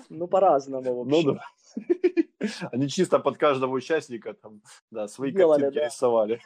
Ну, 0.09 0.27
по-разному, 0.27 0.95
в 0.95 0.99
общем. 1.01 1.27
Ну 1.27 1.33
да. 1.33 1.43
Они 2.71 2.87
чисто 2.87 3.19
под 3.19 3.37
каждого 3.37 3.73
участника 3.73 4.33
там, 4.33 4.61
да, 4.91 5.07
свои 5.07 5.31
Делали, 5.31 5.61
картинки 5.61 5.79
да. 5.79 5.85
рисовали. 5.85 6.41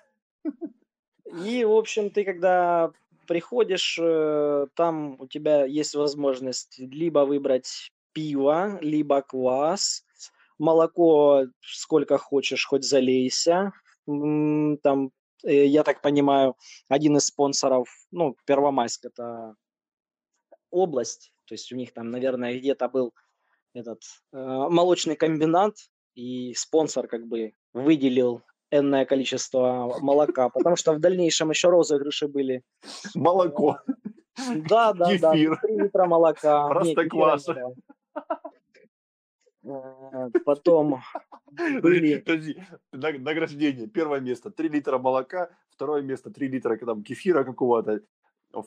И, 1.46 1.64
в 1.66 1.72
общем, 1.72 2.10
ты 2.10 2.26
когда 2.26 2.92
приходишь, 3.28 3.98
э, 4.02 4.68
там 4.76 5.20
у 5.20 5.28
тебя 5.28 5.66
есть 5.66 5.96
возможность 5.96 6.78
либо 6.80 7.20
выбрать 7.20 7.92
пиво, 8.12 8.78
либо 8.82 9.22
квас, 9.22 10.06
молоко 10.60 11.46
сколько 11.62 12.18
хочешь, 12.18 12.66
хоть 12.66 12.84
залейся. 12.84 13.72
Там, 14.06 15.12
э, 15.44 15.66
я 15.66 15.84
так 15.84 16.02
понимаю, 16.02 16.56
один 16.90 17.18
из 17.18 17.28
спонсоров, 17.28 17.88
ну, 18.12 18.36
Первомайск 18.46 19.06
это 19.06 19.56
область, 20.72 21.34
то 21.46 21.54
есть 21.54 21.72
у 21.72 21.76
них 21.76 21.94
там, 21.94 22.10
наверное, 22.10 22.58
где-то 22.58 22.90
был 22.90 23.14
этот 23.74 24.02
э, 24.34 24.38
молочный 24.38 25.16
комбинат, 25.16 25.76
и 26.16 26.54
спонсор 26.54 27.08
как 27.08 27.26
бы 27.28 27.54
выделил 27.74 28.42
энное 28.72 29.06
количество 29.06 29.98
молока, 30.02 30.50
потому 30.50 30.76
что 30.76 30.94
в 30.94 31.00
дальнейшем 31.00 31.50
еще 31.50 31.70
розыгрыши 31.70 32.28
были. 32.28 32.64
Молоко. 33.16 33.80
Да, 34.68 34.94
да, 34.94 35.12
да. 35.20 35.32
3 35.34 35.50
литра 35.68 36.06
молока. 36.06 36.68
Простокваша. 36.68 37.52
Э, 37.52 37.93
потом 40.46 41.02
были... 41.82 42.20
Подожди, 42.20 42.58
награждение. 42.92 43.88
Первое 43.88 44.20
место 44.20 44.52
3 44.52 44.70
литра 44.70 44.98
молока, 44.98 45.50
второе 45.70 46.02
место 46.02 46.32
3 46.32 46.48
литра 46.48 46.78
там, 46.78 47.04
кефира 47.04 47.44
какого-то. 47.44 48.02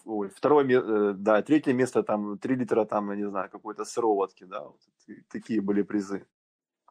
Ой, 0.05 0.29
второе, 0.29 0.65
э, 0.65 1.15
да, 1.15 1.43
третье 1.43 1.73
место 1.73 2.03
там 2.03 2.39
3 2.39 2.57
литра 2.57 2.85
там, 2.85 3.11
я 3.11 3.17
не 3.17 3.29
знаю, 3.29 3.49
какой-то 3.51 3.85
сыроватки, 3.85 4.45
да, 4.45 4.65
вот, 4.65 4.81
такие 5.29 5.61
были 5.61 5.83
призы. 5.83 6.27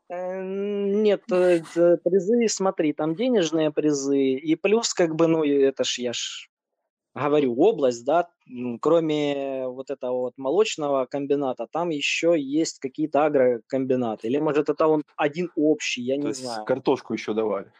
Э, 0.08 0.42
нет, 0.42 1.26
призы, 1.26 2.48
смотри, 2.48 2.94
там 2.94 3.16
денежные 3.16 3.72
призы, 3.72 4.18
и 4.18 4.56
плюс, 4.56 4.94
как 4.94 5.16
бы, 5.16 5.28
ну, 5.28 5.44
это 5.44 5.84
ж 5.84 6.00
я 6.00 6.14
ж 6.14 6.50
говорю, 7.16 7.56
область, 7.58 8.06
да, 8.06 8.28
кроме 8.82 9.68
вот 9.68 9.90
этого 9.90 10.22
вот 10.22 10.34
молочного 10.38 11.06
комбината, 11.06 11.68
там 11.72 11.90
еще 11.90 12.36
есть 12.38 12.80
какие-то 12.80 13.26
агрокомбинаты. 13.26 14.28
Или, 14.28 14.40
может, 14.40 14.70
это 14.70 14.88
он 14.88 15.04
один 15.16 15.50
общий, 15.56 16.04
я 16.04 16.16
То 16.16 16.28
не 16.28 16.34
знаю. 16.34 16.66
картошку 16.66 17.14
еще 17.14 17.34
давали? 17.34 17.72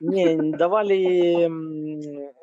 Не, 0.00 0.36
давали 0.58 1.48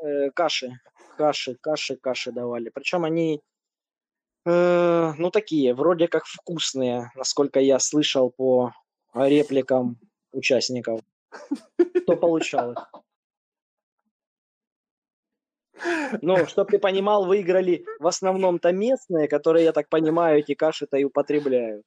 э, 0.04 0.32
каши, 0.32 0.80
каши, 1.18 1.56
каши, 1.56 1.96
каши 1.96 2.32
давали. 2.32 2.70
Причем 2.70 3.06
они, 3.06 3.42
э, 4.46 5.14
ну, 5.18 5.32
такие, 5.32 5.74
вроде 5.74 6.08
как 6.08 6.26
вкусные, 6.26 7.12
насколько 7.16 7.60
я 7.60 7.80
слышал 7.80 8.30
по 8.30 8.72
репликам 9.16 9.98
участников. 10.32 11.02
Кто 12.04 12.16
получал 12.16 12.74
их. 12.74 12.92
Ну, 16.22 16.46
чтобы 16.46 16.72
ты 16.72 16.80
понимал, 16.80 17.26
выиграли 17.26 17.86
в 18.00 18.08
основном-то 18.08 18.72
местные, 18.72 19.28
которые, 19.28 19.66
я 19.66 19.72
так 19.72 19.90
понимаю, 19.90 20.40
эти 20.40 20.54
каши-то 20.54 20.98
и 20.98 21.04
употребляют. 21.04 21.86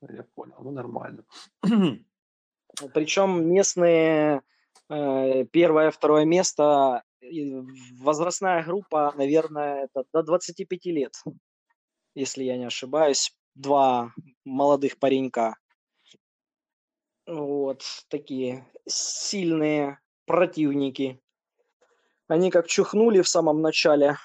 Я 0.00 0.24
понял, 0.34 0.56
ну 0.60 0.70
нормально. 0.70 1.24
Причем 2.94 3.50
местные 3.52 4.42
э, 4.88 5.44
первое, 5.46 5.90
второе 5.90 6.24
место, 6.24 7.02
возрастная 8.00 8.62
группа, 8.62 9.12
наверное, 9.16 9.84
это 9.84 10.04
до 10.12 10.22
25 10.22 10.86
лет, 10.86 11.14
если 12.14 12.44
я 12.44 12.56
не 12.56 12.66
ошибаюсь, 12.66 13.32
два 13.54 14.12
молодых 14.44 14.98
паренька. 14.98 15.56
Вот, 17.26 17.82
такие 18.08 18.66
сильные 18.86 19.98
противники. 20.24 21.20
Они 22.28 22.50
как 22.50 22.66
чухнули 22.66 23.22
в 23.22 23.28
самом 23.28 23.62
начале 23.62 24.16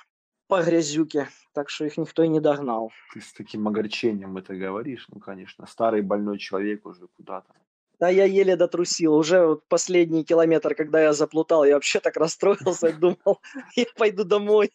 по 0.48 0.62
грязюке, 0.62 1.30
так 1.54 1.70
что 1.70 1.86
их 1.86 1.98
никто 1.98 2.22
и 2.24 2.28
не 2.28 2.42
догнал. 2.42 2.92
Ты 3.14 3.22
с 3.22 3.34
таким 3.34 3.68
огорчением 3.68 4.38
это 4.38 4.54
говоришь, 4.56 5.08
ну, 5.10 5.20
конечно. 5.20 5.66
Старый 5.66 6.02
больной 6.02 6.38
человек 6.38 6.86
уже 6.86 7.08
куда-то. 7.08 7.54
Да 8.00 8.10
я 8.10 8.26
еле 8.26 8.58
дотрусил. 8.58 9.16
Уже 9.16 9.46
вот 9.46 9.68
последний 9.70 10.26
километр, 10.26 10.76
когда 10.76 11.02
я 11.02 11.14
заплутал, 11.14 11.64
я 11.64 11.76
вообще 11.76 12.02
так 12.02 12.18
расстроился 12.18 12.92
думал, 13.00 13.40
я 13.76 13.86
пойду 13.96 14.26
домой. 14.26 14.70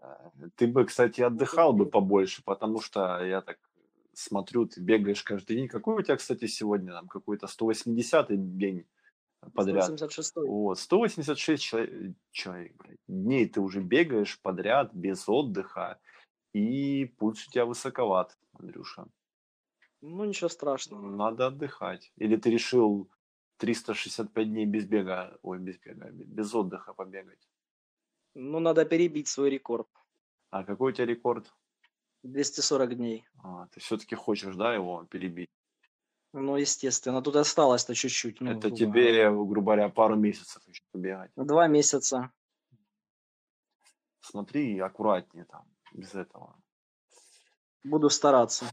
А, 0.00 0.30
ты 0.56 0.66
бы, 0.66 0.84
кстати, 0.84 1.20
отдыхал 1.20 1.72
бы 1.72 1.86
побольше, 1.86 2.42
потому 2.44 2.80
что 2.80 3.24
я 3.24 3.40
так 3.42 3.58
смотрю, 4.12 4.66
ты 4.66 4.80
бегаешь 4.80 5.22
каждый 5.22 5.56
день. 5.56 5.68
Какой 5.68 5.94
у 5.94 6.02
тебя, 6.02 6.16
кстати, 6.16 6.46
сегодня 6.46 6.92
там 6.92 7.06
какой-то 7.06 7.46
180-й 7.46 8.36
день? 8.36 8.86
Подряд. 9.52 9.84
186. 9.84 10.36
Вот, 10.36 10.78
186 10.78 11.62
человек, 11.62 12.16
человек 12.30 12.76
блядь, 12.76 12.98
дней 13.08 13.48
ты 13.48 13.60
уже 13.60 13.80
бегаешь 13.80 14.40
подряд, 14.40 14.94
без 14.94 15.28
отдыха, 15.28 15.98
и 16.52 17.06
пульс 17.18 17.46
у 17.46 17.50
тебя 17.50 17.66
высоковат, 17.66 18.38
Андрюша. 18.52 19.06
Ну, 20.00 20.24
ничего 20.24 20.48
страшного. 20.48 21.08
Надо 21.08 21.46
отдыхать. 21.46 22.12
Или 22.16 22.36
ты 22.36 22.50
решил 22.50 23.10
365 23.56 24.48
дней 24.48 24.66
без 24.66 24.84
бега, 24.84 25.38
ой, 25.42 25.58
без 25.58 25.78
бега, 25.78 26.10
без 26.10 26.54
отдыха 26.54 26.92
побегать. 26.92 27.48
Ну, 28.34 28.60
надо 28.60 28.84
перебить 28.84 29.28
свой 29.28 29.50
рекорд. 29.50 29.88
А 30.50 30.64
какой 30.64 30.92
у 30.92 30.94
тебя 30.94 31.06
рекорд? 31.06 31.52
240 32.22 32.96
дней. 32.96 33.24
А, 33.42 33.66
ты 33.68 33.80
все-таки 33.80 34.14
хочешь, 34.14 34.54
да, 34.56 34.74
его 34.74 35.04
перебить? 35.04 35.48
Ну, 36.36 36.56
естественно, 36.56 37.22
тут 37.22 37.36
осталось-то 37.36 37.94
чуть-чуть. 37.94 38.40
Ну, 38.40 38.50
Это 38.50 38.62
грубо 38.62 38.76
тебе, 38.76 39.30
грубо 39.30 39.62
говоря, 39.62 39.88
пару 39.88 40.16
месяцев 40.16 40.66
еще 40.66 40.82
побегать. 40.90 41.30
говоря. 41.36 41.48
Два 41.48 41.68
месяца. 41.68 42.32
Смотри, 44.20 44.80
аккуратнее 44.80 45.44
там, 45.44 45.64
без 45.92 46.12
этого. 46.12 46.60
Буду 47.84 48.10
стараться. 48.10 48.64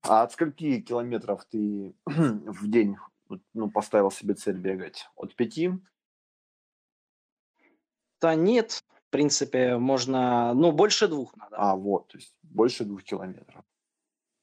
А 0.00 0.22
от 0.22 0.32
скольки 0.32 0.80
километров 0.80 1.44
ты 1.44 1.94
в 2.06 2.70
день 2.70 2.96
ну, 3.52 3.70
поставил 3.70 4.10
себе 4.10 4.32
цель 4.32 4.56
бегать? 4.56 5.06
От 5.14 5.36
пяти? 5.36 5.72
Да 8.18 8.34
нет, 8.34 8.82
в 9.08 9.10
принципе, 9.10 9.76
можно, 9.76 10.54
ну, 10.54 10.72
больше 10.72 11.06
двух 11.06 11.36
надо. 11.36 11.54
А, 11.58 11.76
вот, 11.76 12.08
то 12.08 12.16
есть 12.16 12.34
больше 12.42 12.86
двух 12.86 13.02
километров. 13.02 13.62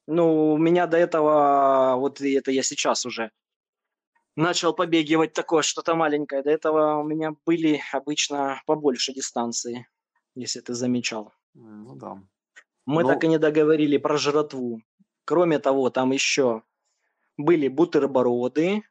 Ну, 0.08 0.54
у 0.54 0.58
меня 0.58 0.88
до 0.88 0.98
этого, 0.98 1.96
вот 1.98 2.22
это 2.22 2.52
я 2.52 2.64
сейчас 2.64 3.06
уже 3.06 3.32
начал 4.36 4.74
побегивать 4.74 5.34
такое 5.34 5.62
что-то 5.62 5.96
маленькое. 5.96 6.42
До 6.44 6.50
этого 6.50 6.98
у 6.98 7.04
меня 7.04 7.34
были 7.46 7.82
обычно 7.92 8.62
побольше 8.66 9.14
дистанции, 9.14 9.88
если 10.36 10.62
ты 10.62 10.74
замечал. 10.74 11.34
Ну 11.54 11.96
да. 11.96 12.22
Мы 12.86 13.04
Ну- 13.04 13.10
так 13.10 13.24
и 13.24 13.28
не 13.28 13.38
договорили 13.38 13.98
про 13.98 14.18
жратву. 14.18 14.82
Кроме 15.26 15.60
того, 15.60 15.90
там 15.90 16.12
еще 16.12 16.64
были 17.38 17.68
бутерброды, 17.68 18.84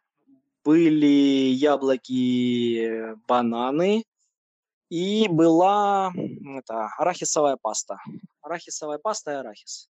были 0.64 1.06
яблоки, 1.52 3.14
бананы 3.26 4.04
и 4.90 5.28
была 5.28 6.12
это, 6.58 6.86
арахисовая 6.98 7.56
паста. 7.60 7.98
Арахисовая 8.42 8.98
паста 8.98 9.32
и 9.32 9.34
арахис. 9.36 9.89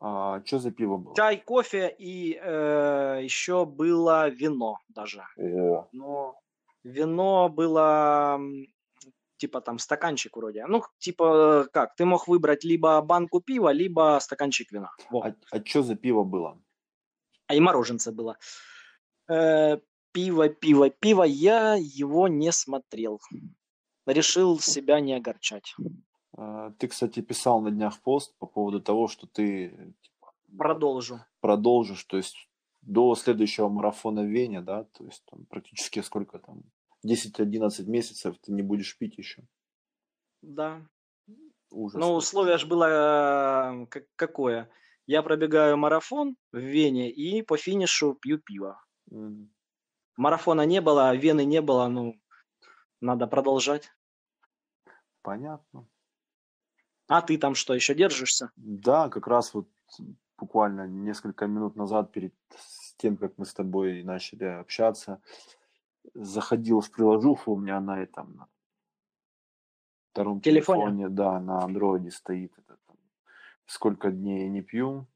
А 0.00 0.42
что 0.44 0.58
за 0.58 0.70
пиво 0.70 0.96
было? 0.96 1.14
Чай, 1.14 1.40
кофе 1.40 1.94
и 1.98 2.38
э, 2.42 3.20
еще 3.22 3.64
было 3.64 4.28
вино 4.28 4.78
даже. 4.88 5.24
О, 5.36 5.88
Но 5.92 6.40
вино 6.82 7.48
было 7.48 8.40
типа 9.42 9.60
там 9.60 9.78
стаканчик 9.78 10.36
вроде. 10.36 10.66
Ну, 10.66 10.82
типа 10.98 11.66
как, 11.72 11.96
ты 11.96 12.04
мог 12.04 12.28
выбрать 12.28 12.64
либо 12.64 13.00
банку 13.02 13.40
пива, 13.40 13.72
либо 13.72 14.18
стаканчик 14.20 14.70
вина. 14.72 14.90
Во. 15.10 15.22
а, 15.24 15.34
а 15.50 15.64
что 15.64 15.82
за 15.82 15.96
пиво 15.96 16.22
было? 16.24 16.60
А 17.48 17.54
и 17.54 17.60
мороженце 17.60 18.12
было. 18.12 18.38
Э, 19.28 19.78
пиво, 20.12 20.48
пиво, 20.48 20.90
пиво. 20.90 21.24
Я 21.24 21.74
его 21.74 22.28
не 22.28 22.52
смотрел. 22.52 23.20
Решил 24.06 24.60
себя 24.60 25.00
не 25.00 25.14
огорчать. 25.14 25.74
А, 26.36 26.70
Ты, 26.78 26.88
кстати, 26.88 27.20
писал 27.20 27.60
на 27.60 27.70
днях 27.70 28.00
пост 28.02 28.34
по 28.38 28.46
поводу 28.46 28.80
того, 28.80 29.08
что 29.08 29.26
ты 29.26 29.94
типа, 30.02 30.32
Продолжу. 30.58 31.20
продолжишь, 31.40 32.04
то 32.04 32.16
есть 32.16 32.48
до 32.80 33.14
следующего 33.14 33.68
марафона 33.68 34.22
в 34.22 34.26
Вене, 34.26 34.60
да, 34.60 34.84
то 34.84 35.04
есть 35.04 35.24
там 35.30 35.44
практически 35.46 36.00
сколько 36.00 36.38
там, 36.38 36.62
10-11 37.06 37.84
месяцев 37.86 38.36
ты 38.40 38.52
не 38.52 38.62
будешь 38.62 38.96
пить 38.98 39.18
еще. 39.18 39.42
Да. 40.42 40.86
Ужас. 41.70 41.98
Но 42.00 42.14
условие 42.14 42.58
же 42.58 42.66
было 42.66 43.82
э, 43.82 43.86
как- 43.86 44.08
какое? 44.16 44.68
Я 45.06 45.22
пробегаю 45.22 45.76
марафон 45.78 46.36
в 46.52 46.58
Вене 46.58 47.10
и 47.10 47.42
по 47.42 47.56
финишу 47.56 48.14
пью 48.14 48.38
пиво. 48.38 48.82
М, 49.10 49.50
Марафона 50.16 50.66
не 50.66 50.80
было, 50.82 51.16
Вены 51.16 51.44
не 51.46 51.62
было, 51.62 51.88
ну, 51.88 52.14
надо 53.00 53.26
продолжать. 53.26 53.90
Понятно. 55.22 55.86
А 57.12 57.20
ты 57.20 57.36
там 57.36 57.54
что, 57.54 57.74
еще 57.74 57.94
держишься? 57.94 58.52
Да, 58.56 59.10
как 59.10 59.26
раз 59.26 59.52
вот 59.52 59.68
буквально 60.38 60.86
несколько 60.86 61.46
минут 61.46 61.76
назад, 61.76 62.10
перед 62.10 62.34
тем, 62.96 63.18
как 63.18 63.36
мы 63.36 63.44
с 63.44 63.52
тобой 63.52 64.02
начали 64.02 64.44
общаться, 64.44 65.20
заходил 66.14 66.80
в 66.80 66.90
приложуху, 66.90 67.52
у 67.52 67.58
меня 67.58 67.80
на 67.80 68.02
этом 68.02 68.34
на 68.34 68.48
втором 70.12 70.40
Телефоне? 70.40 70.84
телефоне, 70.84 71.08
да, 71.10 71.38
на 71.38 71.62
андроиде 71.62 72.10
стоит 72.10 72.56
это 72.56 72.78
там, 72.86 72.96
сколько 73.66 74.10
дней 74.10 74.44
я 74.44 74.48
не 74.48 74.62
пью. 74.62 75.06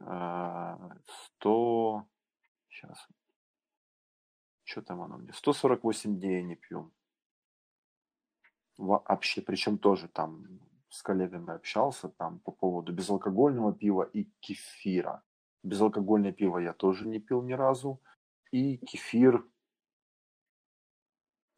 А, 0.00 0.90
100, 1.38 2.06
сейчас, 2.68 3.08
что 4.64 4.82
там 4.82 5.00
оно 5.00 5.16
мне, 5.16 5.32
148 5.32 6.20
дней 6.20 6.36
я 6.36 6.42
не 6.42 6.56
пью. 6.56 6.92
Вообще, 8.76 9.40
причем 9.40 9.78
тоже 9.78 10.08
там 10.08 10.60
с 10.90 11.02
коллегами 11.02 11.52
общался 11.52 12.08
там 12.08 12.40
по 12.40 12.52
поводу 12.52 12.92
безалкогольного 12.92 13.72
пива 13.72 14.02
и 14.02 14.24
кефира. 14.40 15.22
Безалкогольное 15.62 16.32
пиво 16.32 16.58
я 16.58 16.72
тоже 16.72 17.08
не 17.08 17.18
пил 17.18 17.42
ни 17.42 17.54
разу. 17.54 18.00
И 18.52 18.76
кефир, 18.78 19.44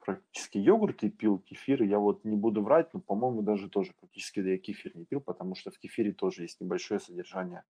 практически 0.08 0.56
йогурт 0.58 1.02
и 1.02 1.10
пил 1.10 1.38
кефир. 1.38 1.82
Я 1.82 1.98
вот 1.98 2.24
не 2.24 2.36
буду 2.36 2.62
врать, 2.62 2.94
но, 2.94 3.00
по-моему, 3.00 3.42
даже 3.42 3.68
тоже 3.68 3.92
практически 4.00 4.40
я 4.40 4.56
кефир 4.56 4.96
не 4.96 5.04
пил, 5.04 5.20
потому 5.20 5.54
что 5.54 5.70
в 5.70 5.78
кефире 5.78 6.12
тоже 6.12 6.42
есть 6.42 6.60
небольшое 6.60 6.98
содержание, 6.98 7.64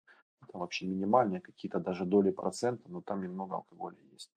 там 0.53 0.61
вообще 0.61 0.87
минимальное, 0.87 1.41
какие-то 1.41 1.81
даже 1.81 2.05
доли 2.05 2.31
процента, 2.31 2.89
но 2.89 3.01
там 3.01 3.23
немного 3.23 3.57
алкоголя 3.57 3.99
есть. 4.13 4.33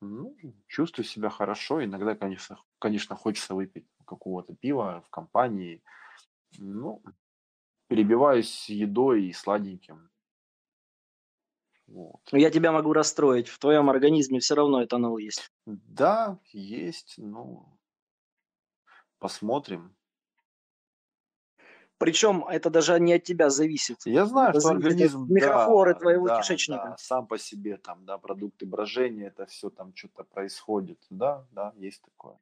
Ну, 0.00 0.36
чувствую 0.68 1.04
себя 1.04 1.30
хорошо. 1.30 1.82
Иногда, 1.84 2.14
конечно, 2.14 2.58
конечно, 2.78 3.16
хочется 3.16 3.54
выпить 3.54 3.86
какого-то 4.06 4.54
пива 4.54 5.02
в 5.06 5.10
компании. 5.10 5.82
Ну, 6.58 7.02
перебиваюсь 7.88 8.70
едой 8.70 9.26
и 9.26 9.32
сладеньким. 9.34 10.10
Вот. 11.86 12.20
Я 12.32 12.50
тебя 12.50 12.72
могу 12.72 12.92
расстроить. 12.92 13.48
В 13.48 13.58
твоем 13.58 13.88
организме 13.88 14.38
все 14.38 14.54
равно 14.54 14.84
этанол 14.84 15.16
есть. 15.16 15.50
Да, 15.66 16.38
есть, 16.52 17.14
ну, 17.16 17.78
посмотрим. 19.18 19.96
Причем 22.04 22.44
это 22.44 22.68
даже 22.68 23.00
не 23.00 23.14
от 23.14 23.22
тебя 23.22 23.48
зависит. 23.48 23.96
Я 24.04 24.26
знаю, 24.26 24.50
Это 24.50 24.60
что 24.60 24.68
организм, 24.68 25.26
микрофлоры 25.32 25.94
да, 25.94 26.00
твоего 26.00 26.26
да, 26.26 26.40
кишечника. 26.40 26.84
да, 26.84 26.96
сам 26.98 27.26
по 27.26 27.38
себе 27.38 27.78
там, 27.78 28.04
да, 28.04 28.18
продукты 28.18 28.66
брожения, 28.66 29.28
это 29.28 29.46
все 29.46 29.70
там 29.70 29.92
что-то 29.94 30.24
происходит, 30.24 30.98
да, 31.08 31.46
да, 31.52 31.72
есть 31.76 32.02
такое. 32.02 32.36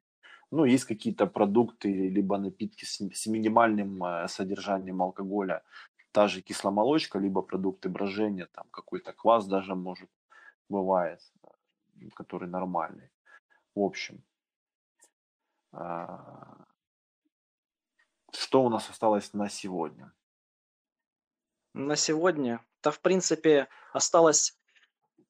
Ну, 0.51 0.65
есть 0.65 0.83
какие-то 0.83 1.27
продукты, 1.27 1.87
либо 1.87 2.37
напитки 2.37 2.83
с, 2.83 2.99
с 3.13 3.27
минимальным 3.27 4.03
э, 4.03 4.27
содержанием 4.27 5.01
алкоголя, 5.01 5.63
та 6.11 6.27
же 6.27 6.41
кисломолочка, 6.41 7.19
либо 7.19 7.41
продукты 7.41 7.87
брожения, 7.87 8.47
там 8.51 8.65
какой-то 8.69 9.13
квас 9.13 9.47
даже 9.47 9.75
может 9.75 10.09
бывает, 10.67 11.21
э, 12.01 12.09
который 12.15 12.49
нормальный. 12.49 13.09
В 13.75 13.79
общем, 13.79 14.21
а, 15.71 16.65
что 18.35 18.63
у 18.63 18.69
нас 18.69 18.89
осталось 18.89 19.33
на 19.33 19.49
сегодня? 19.49 20.11
На 21.73 21.95
сегодня, 21.95 22.59
да, 22.83 22.91
в 22.91 22.99
принципе, 22.99 23.67
осталось 23.93 24.57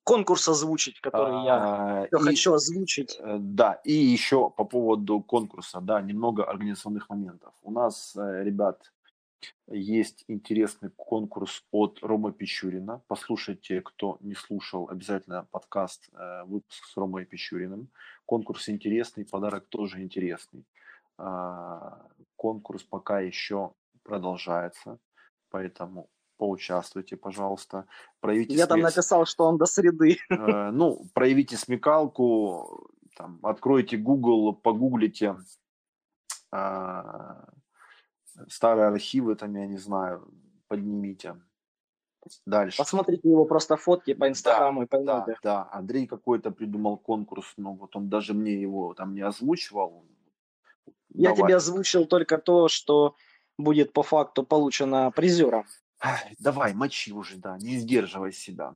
конкурс 0.03 0.47
озвучить, 0.49 0.99
который 0.99 1.45
я 1.45 2.01
А, 2.01 2.05
и- 2.05 2.15
хочу 2.17 2.53
озвучить. 2.53 3.17
Э, 3.19 3.37
Да, 3.39 3.73
и 3.85 3.93
еще 3.93 4.49
по 4.49 4.65
поводу 4.65 5.21
конкурса, 5.21 5.79
да, 5.79 6.01
немного 6.01 6.43
организационных 6.43 7.09
моментов. 7.09 7.53
У 7.61 7.71
нас, 7.71 8.15
э, 8.17 8.43
ребят, 8.43 8.91
есть 9.67 10.25
интересный 10.27 10.89
конкурс 10.89 11.63
от 11.71 11.99
Рома 12.01 12.31
Пичурина. 12.33 13.01
Послушайте, 13.07 13.81
кто 13.81 14.17
не 14.19 14.35
слушал, 14.35 14.89
обязательно 14.89 15.47
подкаст, 15.51 16.09
э, 16.13 16.43
выпуск 16.45 16.83
с 16.85 16.97
Ромой 16.97 17.25
Пичуриным. 17.25 17.87
Конкурс 18.25 18.67
интересный, 18.69 19.25
подарок 19.25 19.65
тоже 19.69 20.01
интересный. 20.01 20.65
А, 21.17 22.07
Конкурс 22.35 22.83
пока 22.83 23.19
еще 23.19 23.73
продолжается, 24.03 24.99
поэтому 25.49 26.09
поучаствуйте, 26.37 27.15
пожалуйста. 27.15 27.85
Проявите 28.19 28.55
Я 28.55 28.67
там 28.67 28.77
смелость. 28.77 28.97
написал, 28.97 29.25
что 29.25 29.45
он 29.45 29.57
до 29.57 29.65
среды. 29.65 30.17
Э, 30.29 30.71
ну, 30.71 31.05
проявите 31.13 31.55
смекалку, 31.55 32.89
там, 33.15 33.39
откройте 33.43 33.97
Google, 33.97 34.53
погуглите 34.53 35.37
а, 36.51 37.45
старые 38.47 38.87
архивы, 38.87 39.35
там, 39.35 39.55
я 39.55 39.67
не 39.67 39.77
знаю, 39.77 40.27
поднимите. 40.67 41.41
Дальше. 42.45 42.77
Посмотрите 42.77 43.29
его 43.29 43.45
просто 43.45 43.75
фотки 43.75 44.13
по 44.13 44.29
инстаграму 44.29 44.83
и 44.83 44.87
Да, 44.89 44.97
поймете. 44.97 45.39
да, 45.43 45.69
Андрей 45.71 46.07
какой-то 46.07 46.51
придумал 46.51 46.97
конкурс, 46.97 47.53
но 47.57 47.73
вот 47.73 47.95
он 47.95 48.09
даже 48.09 48.33
мне 48.33 48.53
его 48.61 48.93
там 48.93 49.13
не 49.13 49.21
озвучивал. 49.21 50.05
Я 51.13 51.29
Давай. 51.29 51.43
тебе 51.43 51.55
озвучил 51.55 52.05
только 52.05 52.37
то, 52.37 52.67
что 52.67 53.15
будет 53.57 53.93
по 53.93 54.03
факту 54.03 54.43
получено 54.43 55.11
призером. 55.11 55.65
Ай, 56.01 56.35
Давай, 56.39 56.73
мочи 56.73 57.13
уже, 57.13 57.37
да, 57.37 57.57
не 57.57 57.77
сдерживай 57.77 58.33
себя. 58.33 58.73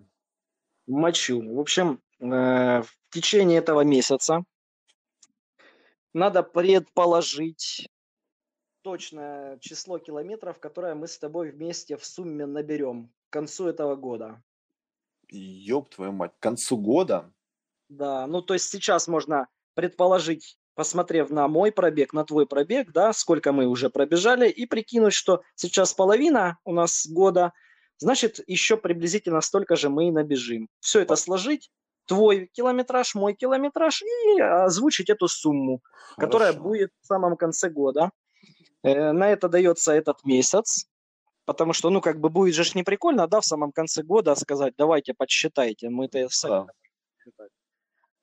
Мочу. 0.87 1.41
В 1.55 1.59
общем, 1.59 2.01
Э, 2.19 2.81
в 2.81 3.09
течение 3.11 3.59
этого 3.59 3.81
месяца 3.81 4.43
надо 6.13 6.41
предположить 6.41 7.87
точное 8.81 9.59
число 9.59 9.99
километров, 9.99 10.59
которое 10.59 10.95
мы 10.95 11.07
с 11.07 11.19
тобой 11.19 11.51
вместе 11.51 11.97
в 11.97 12.05
сумме 12.05 12.45
наберем 12.45 13.13
к 13.29 13.33
концу 13.33 13.67
этого 13.67 13.95
года. 13.95 14.41
Ёб 15.29 15.89
твою 15.89 16.13
мать, 16.13 16.33
к 16.37 16.41
концу 16.41 16.77
года? 16.77 17.31
Да, 17.89 18.25
ну 18.27 18.41
то 18.41 18.53
есть 18.53 18.69
сейчас 18.69 19.07
можно 19.07 19.47
предположить, 19.75 20.57
посмотрев 20.77 21.31
на 21.31 21.47
мой 21.47 21.71
пробег, 21.71 22.13
на 22.13 22.23
твой 22.23 22.45
пробег, 22.45 22.91
да, 22.93 23.11
сколько 23.11 23.51
мы 23.51 23.65
уже 23.65 23.89
пробежали, 23.89 24.47
и 24.47 24.67
прикинуть, 24.67 25.13
что 25.13 25.41
сейчас 25.55 25.91
половина 25.91 26.59
у 26.65 26.71
нас 26.71 27.07
года, 27.07 27.51
значит, 27.97 28.39
еще 28.45 28.77
приблизительно 28.77 29.41
столько 29.41 29.75
же 29.75 29.89
мы 29.89 30.07
и 30.07 30.11
набежим. 30.11 30.69
Все 30.79 30.99
это 30.99 31.15
сложить, 31.15 31.71
твой 32.05 32.51
километраж, 32.53 33.15
мой 33.15 33.33
километраж, 33.33 34.03
и 34.03 34.39
озвучить 34.39 35.09
эту 35.09 35.27
сумму, 35.27 35.81
Хорошо. 36.15 36.15
которая 36.19 36.53
будет 36.53 36.91
в 37.01 37.07
самом 37.07 37.37
конце 37.37 37.69
года. 37.69 38.11
Э, 38.83 39.11
на 39.13 39.31
это 39.31 39.49
дается 39.49 39.93
этот 39.93 40.23
месяц, 40.25 40.85
потому 41.45 41.73
что, 41.73 41.89
ну, 41.89 42.01
как 42.01 42.19
бы 42.19 42.29
будет 42.29 42.53
же 42.53 42.63
не 42.75 42.83
прикольно, 42.83 43.27
да, 43.27 43.41
в 43.41 43.45
самом 43.45 43.71
конце 43.71 44.03
года 44.03 44.35
сказать, 44.35 44.75
давайте 44.77 45.15
подсчитайте, 45.15 45.89
мы-то 45.89 46.29
сами 46.29 46.67
да. 47.37 47.45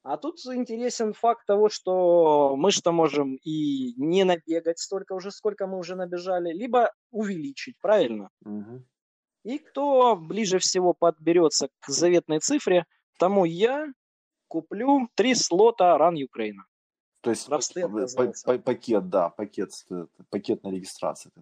А 0.04 0.18
тут 0.18 0.36
интересен 0.44 1.14
факт 1.14 1.46
того, 1.46 1.70
что 1.70 2.56
мы 2.56 2.70
что 2.70 2.92
можем 2.92 3.36
и 3.36 3.94
не 3.96 4.24
набегать 4.24 4.78
столько 4.78 5.14
уже, 5.14 5.30
сколько 5.30 5.66
мы 5.66 5.78
уже 5.78 5.96
набежали, 5.96 6.52
либо 6.52 6.92
увеличить, 7.10 7.76
правильно? 7.80 8.28
Угу. 8.44 8.84
И 9.44 9.58
кто 9.58 10.14
ближе 10.14 10.58
всего 10.58 10.92
подберется 10.92 11.68
к 11.80 11.88
заветной 11.88 12.40
цифре, 12.40 12.84
тому 13.18 13.46
я 13.46 13.86
куплю 14.46 15.08
три 15.14 15.34
слота 15.34 15.96
Run 15.98 16.16
Ukraine. 16.16 16.60
То 17.22 17.30
есть 17.30 17.48
пакет, 18.62 19.08
да, 19.08 19.30
пакет, 19.30 19.70
пакет 20.28 20.62
на 20.64 20.68
регистрацию 20.68 21.32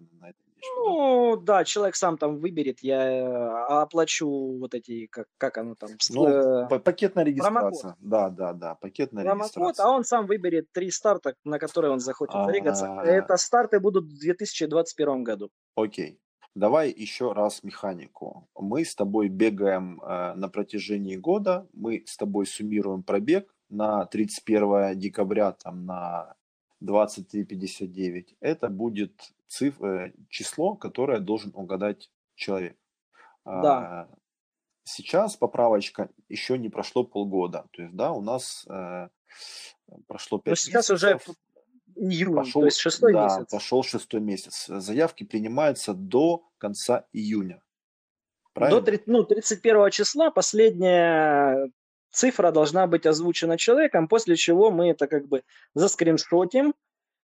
ну, 0.75 1.37
да, 1.37 1.63
человек 1.63 1.95
сам 1.95 2.17
там 2.17 2.39
выберет, 2.39 2.79
я 2.81 3.03
э, 3.03 3.81
оплачу 3.81 4.27
вот 4.59 4.73
эти, 4.73 5.07
как, 5.07 5.27
как 5.37 5.57
оно 5.57 5.75
там? 5.75 5.89
Ну, 6.09 6.27
э, 6.27 6.79
пакетная 6.79 7.23
регистрация. 7.23 7.95
Да, 7.99 8.29
да, 8.29 8.53
да, 8.53 8.75
пакетная 8.75 9.23
промокод, 9.23 9.55
регистрация. 9.55 9.85
А 9.85 9.91
он 9.91 10.03
сам 10.03 10.25
выберет 10.25 10.71
три 10.71 10.91
старта, 10.91 11.35
на 11.43 11.59
которые 11.59 11.91
он 11.91 11.99
захочет 11.99 12.35
а, 12.35 12.47
двигаться. 12.47 12.87
Это 13.03 13.37
старты 13.37 13.79
будут 13.79 14.05
в 14.05 14.19
2021 14.19 15.23
году. 15.23 15.49
Окей. 15.75 16.19
Давай 16.55 16.91
еще 16.91 17.31
раз 17.33 17.63
механику. 17.63 18.47
Мы 18.55 18.85
с 18.85 18.93
тобой 18.93 19.27
бегаем 19.27 19.99
э, 20.01 20.33
на 20.35 20.49
протяжении 20.49 21.15
года, 21.15 21.67
мы 21.73 22.03
с 22.05 22.15
тобой 22.15 22.45
суммируем 22.45 23.01
пробег 23.01 23.53
на 23.69 24.05
31 24.05 24.99
декабря, 24.99 25.53
там 25.53 25.85
на 25.85 26.35
23.59. 26.83 28.35
Это 28.39 28.69
будет 28.69 29.33
циф, 29.47 29.81
э, 29.81 30.13
число, 30.29 30.75
которое 30.75 31.19
должен 31.19 31.51
угадать 31.55 32.11
человек. 32.35 32.77
Да. 33.45 33.77
А, 33.77 34.09
сейчас 34.83 35.35
поправочка 35.35 36.09
еще 36.29 36.57
не 36.57 36.69
прошло 36.69 37.03
полгода. 37.03 37.65
То 37.71 37.83
есть, 37.83 37.95
да, 37.95 38.11
у 38.11 38.21
нас 38.21 38.65
э, 38.69 39.09
прошло 40.07 40.39
5 40.39 40.51
месяцев. 40.51 40.71
сейчас 40.71 40.89
уже 40.89 41.19
июнь, 41.95 42.35
пошел, 42.35 42.61
то 42.61 42.65
есть 42.65 42.77
шестой 42.77 43.13
да, 43.13 43.25
месяц. 43.25 43.51
пошел 43.51 43.83
шестой 43.83 44.21
месяц. 44.21 44.65
Заявки 44.67 45.23
принимаются 45.23 45.93
до 45.93 46.45
конца 46.57 47.05
июня. 47.13 47.61
Правильно? 48.53 48.81
До 48.81 48.99
ну, 49.05 49.23
31 49.23 49.91
числа 49.91 50.31
последняя 50.31 51.69
цифра 52.13 52.51
должна 52.51 52.87
быть 52.87 53.05
озвучена 53.05 53.57
человеком, 53.57 54.07
после 54.07 54.35
чего 54.35 54.71
мы 54.71 54.89
это 54.89 55.07
как 55.07 55.27
бы 55.27 55.43
заскриншотим, 55.73 56.73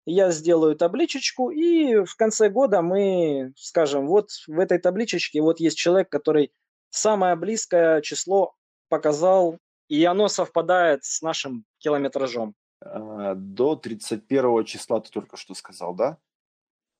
я 0.06 0.30
сделаю 0.30 0.74
табличечку, 0.74 1.50
и 1.50 2.04
в 2.04 2.16
конце 2.16 2.48
года 2.48 2.80
мы 2.80 3.52
скажем, 3.56 4.06
вот 4.06 4.30
в 4.46 4.58
этой 4.58 4.78
табличечке 4.78 5.42
вот 5.42 5.60
есть 5.60 5.76
человек, 5.76 6.08
который 6.08 6.50
самое 6.88 7.36
близкое 7.36 8.00
число 8.00 8.54
показал, 8.88 9.58
и 9.88 10.02
оно 10.04 10.28
совпадает 10.28 11.04
с 11.04 11.20
нашим 11.20 11.66
километражом. 11.78 12.54
А, 12.80 13.34
до 13.34 13.76
31 13.76 14.64
числа 14.64 15.00
ты 15.00 15.10
только 15.10 15.36
что 15.36 15.54
сказал, 15.54 15.94
да? 15.94 16.16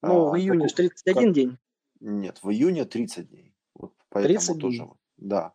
Ну, 0.02 0.28
а, 0.28 0.30
в 0.32 0.38
июне 0.38 0.68
как, 0.68 0.76
31 0.76 1.14
как... 1.14 1.32
день. 1.32 1.58
Нет, 2.00 2.40
в 2.42 2.50
июне 2.50 2.84
30 2.84 3.30
дней. 3.30 3.54
Вот 3.74 3.94
поэтому 4.10 4.34
30 4.34 4.60
тоже. 4.60 4.82
Дней. 4.84 4.92
Да. 5.16 5.54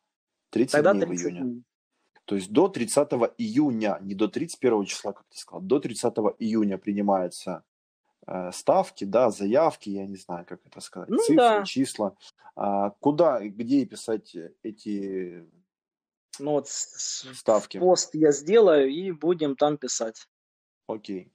30 0.49 0.71
Тогда 0.71 0.93
дней 0.93 1.05
30 1.05 1.23
в 1.23 1.27
июне. 1.27 1.41
Дней. 1.41 1.63
То 2.25 2.35
есть 2.35 2.51
до 2.51 2.69
30 2.69 3.11
июня, 3.37 3.97
не 4.01 4.15
до 4.15 4.27
31 4.27 4.85
числа, 4.85 5.13
как 5.13 5.25
ты 5.29 5.37
сказал, 5.37 5.61
до 5.61 5.79
30 5.79 6.13
июня 6.39 6.77
принимаются 6.77 7.63
э, 8.25 8.51
ставки, 8.53 9.03
да, 9.03 9.29
заявки, 9.29 9.89
я 9.89 10.05
не 10.05 10.15
знаю, 10.15 10.45
как 10.45 10.65
это 10.65 10.79
сказать, 10.79 11.09
ну, 11.09 11.17
цифры, 11.17 11.35
да. 11.35 11.63
числа. 11.65 12.15
А, 12.55 12.91
куда, 12.91 13.41
где 13.41 13.85
писать 13.85 14.35
эти 14.61 15.45
ну, 16.39 16.51
вот 16.51 16.67
ставки? 16.69 17.79
Пост 17.79 18.15
я 18.15 18.31
сделаю 18.31 18.89
и 18.89 19.11
будем 19.11 19.55
там 19.55 19.77
писать. 19.77 20.27
Окей. 20.87 21.31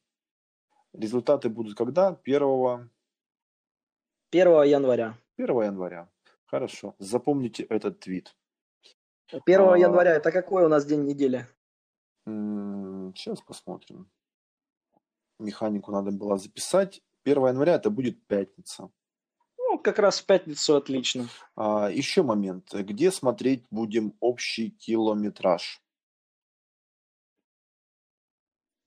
Результаты 0.92 1.48
будут 1.48 1.76
когда? 1.76 2.18
1 2.24 2.90
1 4.30 4.62
января. 4.64 5.18
1 5.36 5.62
января. 5.62 6.08
Хорошо. 6.46 6.94
Запомните 6.98 7.64
этот 7.64 8.00
твит. 8.00 8.34
1 9.30 9.60
а, 9.60 9.76
января 9.76 10.12
это 10.12 10.32
какой 10.32 10.64
у 10.64 10.68
нас 10.68 10.86
день 10.86 11.04
недели? 11.04 11.46
Сейчас 12.24 13.40
посмотрим. 13.40 14.10
Механику 15.38 15.92
надо 15.92 16.10
было 16.10 16.38
записать. 16.38 17.02
1 17.24 17.46
января 17.46 17.74
это 17.74 17.90
будет 17.90 18.26
пятница. 18.26 18.90
Ну, 19.58 19.78
как 19.78 19.98
раз 19.98 20.20
в 20.20 20.26
пятницу 20.26 20.76
отлично. 20.76 21.28
А, 21.56 21.90
еще 21.90 22.22
момент. 22.22 22.72
Где 22.72 23.10
смотреть 23.10 23.66
будем 23.70 24.16
общий 24.20 24.70
километраж? 24.70 25.82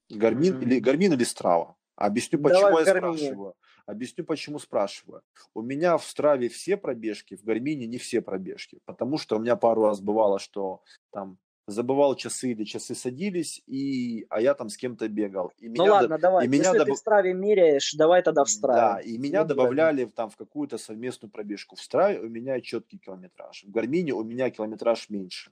Garmin 0.09 0.55
mm-hmm. 0.55 0.63
или 0.63 0.79
Garmin 0.79 1.13
или 1.13 1.23
Strava? 1.23 1.77
Объясню, 1.95 2.39
почему 2.39 2.61
Давай 2.61 2.85
я 2.85 2.95
спрашиваю. 2.95 3.55
Объясню, 3.86 4.23
почему 4.23 4.59
спрашиваю. 4.59 5.21
У 5.53 5.61
меня 5.61 5.97
в 5.97 6.05
Strava 6.05 6.49
все 6.49 6.77
пробежки, 6.77 7.36
в 7.36 7.43
Garmin-е 7.43 7.88
не 7.88 7.97
все 7.97 8.21
пробежки, 8.21 8.79
потому 8.86 9.17
что 9.17 9.38
у 9.38 9.39
меня 9.39 9.55
пару 9.55 9.84
раз 9.84 10.01
бывало, 10.01 10.39
что 10.39 10.82
там 11.11 11.38
забывал 11.67 12.15
часы 12.15 12.51
или 12.51 12.63
часы 12.63 12.95
садились, 12.95 13.61
и, 13.65 14.25
а 14.29 14.41
я 14.41 14.53
там 14.53 14.69
с 14.69 14.77
кем-то 14.77 15.07
бегал. 15.07 15.51
И 15.57 15.67
ну 15.67 15.73
меня 15.73 15.91
ладно, 15.93 16.15
до... 16.17 16.21
давай, 16.21 16.45
и 16.45 16.47
меня 16.47 16.63
если 16.65 16.77
доб... 16.79 16.88
ты 16.88 16.93
в 16.93 16.97
Страве 16.97 17.34
меряешь, 17.34 17.93
давай 17.93 18.21
тогда 18.21 18.43
в 18.43 18.49
Страве. 18.49 18.79
Да, 18.79 18.99
и 18.99 19.17
меня 19.17 19.43
добавляли 19.43 20.05
там 20.05 20.29
в 20.29 20.36
какую-то 20.36 20.77
совместную 20.77 21.32
пробежку. 21.32 21.75
В 21.75 21.82
Страве 21.82 22.19
у 22.19 22.29
меня 22.29 22.59
четкий 22.61 22.97
километраж, 22.97 23.63
в 23.63 23.71
Гармине 23.71 24.13
у 24.13 24.23
меня 24.23 24.49
километраж 24.49 25.09
меньше. 25.09 25.51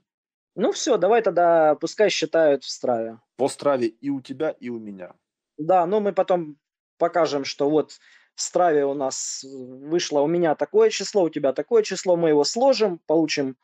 Ну 0.55 0.71
все, 0.71 0.97
давай 0.97 1.21
тогда 1.21 1.75
пускай 1.75 2.09
считают 2.09 2.63
в 2.63 2.69
Страве. 2.69 3.19
По 3.37 3.47
Страве 3.47 3.87
и 3.87 4.09
у 4.09 4.19
тебя, 4.21 4.49
и 4.49 4.69
у 4.69 4.79
меня. 4.79 5.13
Да, 5.57 5.85
но 5.85 5.99
мы 5.99 6.13
потом 6.13 6.57
покажем, 6.97 7.45
что 7.45 7.69
вот 7.69 7.99
в 8.39 8.41
Страве 8.41 8.85
у 8.85 8.93
нас 8.93 9.43
вышло 9.43 10.21
у 10.21 10.27
меня 10.27 10.55
такое 10.55 10.89
число, 10.89 11.23
у 11.23 11.29
тебя 11.29 11.51
такое 11.51 11.83
число, 11.83 12.15
мы 12.15 12.29
его 12.29 12.45
сложим, 12.45 12.99
получим 13.05 13.57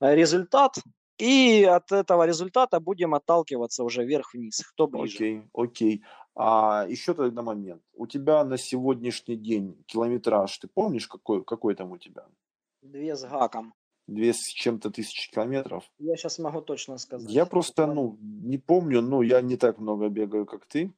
э, 0.00 0.14
результат, 0.14 0.78
и 1.18 1.64
от 1.64 1.92
этого 1.92 2.26
результата 2.26 2.80
будем 2.80 3.14
отталкиваться 3.14 3.84
уже 3.84 4.06
вверх-вниз, 4.06 4.62
кто 4.72 4.86
ближе. 4.86 5.16
Окей, 5.16 5.42
окей. 5.52 6.04
А 6.34 6.86
еще 6.88 7.12
тогда 7.12 7.42
момент. 7.42 7.82
У 7.92 8.06
тебя 8.06 8.42
на 8.44 8.56
сегодняшний 8.56 9.36
день 9.36 9.84
километраж, 9.86 10.56
ты 10.58 10.66
помнишь, 10.66 11.08
какой, 11.08 11.44
какой 11.44 11.74
там 11.74 11.92
у 11.92 11.98
тебя? 11.98 12.26
Две 12.80 13.16
с 13.16 13.22
гаком. 13.22 13.74
Две 14.06 14.32
с 14.32 14.38
чем-то 14.38 14.90
тысячи 14.90 15.30
километров? 15.30 15.84
Я 15.98 16.16
сейчас 16.16 16.38
могу 16.38 16.62
точно 16.62 16.96
сказать. 16.96 17.30
Я 17.30 17.44
просто, 17.44 17.86
ну, 17.86 18.16
не 18.20 18.56
помню, 18.56 19.02
но 19.02 19.22
я 19.22 19.42
не 19.42 19.56
так 19.56 19.78
много 19.78 20.08
бегаю, 20.08 20.46
как 20.46 20.64
ты. 20.64 20.94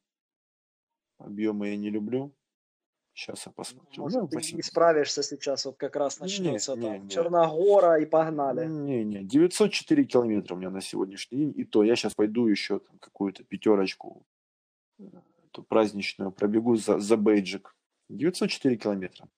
Объемы 1.18 1.70
я 1.70 1.76
не 1.76 1.90
люблю. 1.90 2.32
Сейчас 3.18 3.46
я 3.46 3.52
посмотрю. 3.52 4.04
Может, 4.04 4.20
ну, 4.20 4.28
ты 4.28 4.36
8... 4.36 4.62
справишься 4.62 5.24
сейчас, 5.24 5.64
вот 5.64 5.76
как 5.76 5.96
раз 5.96 6.20
начнется 6.20 6.76
не, 6.76 6.82
там 6.82 6.92
не, 6.92 6.98
не. 7.00 7.10
Черногора 7.10 8.00
и 8.00 8.06
погнали. 8.06 8.64
Не-не, 8.64 9.24
904 9.24 10.04
километра 10.04 10.54
у 10.54 10.56
меня 10.56 10.70
на 10.70 10.80
сегодняшний 10.80 11.38
день, 11.38 11.52
и 11.56 11.64
то 11.64 11.82
я 11.82 11.96
сейчас 11.96 12.14
пойду 12.14 12.46
еще 12.46 12.78
там 12.78 12.96
какую-то 13.00 13.42
пятерочку 13.42 14.24
эту 14.98 15.64
праздничную 15.64 16.30
пробегу 16.30 16.76
за, 16.76 17.00
за 17.00 17.16
бейджик. 17.16 17.74
904 18.08 18.76
километра. 18.76 19.28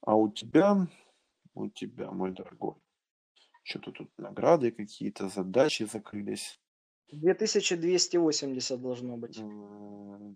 А 0.00 0.16
у 0.16 0.32
тебя, 0.32 0.88
у 1.54 1.68
тебя, 1.68 2.10
мой 2.10 2.32
дорогой, 2.32 2.74
что-то 3.62 3.92
тут 3.92 4.10
награды 4.18 4.72
какие-то, 4.72 5.28
задачи 5.28 5.84
закрылись. 5.84 6.58
2280 7.12 8.80
должно 8.80 9.16
быть. 9.16 9.40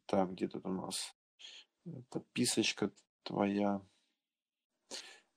Так, 0.06 0.30
где 0.30 0.46
тут 0.46 0.64
у 0.64 0.70
нас? 0.70 1.12
Подписочка 2.10 2.90
твоя. 3.22 3.80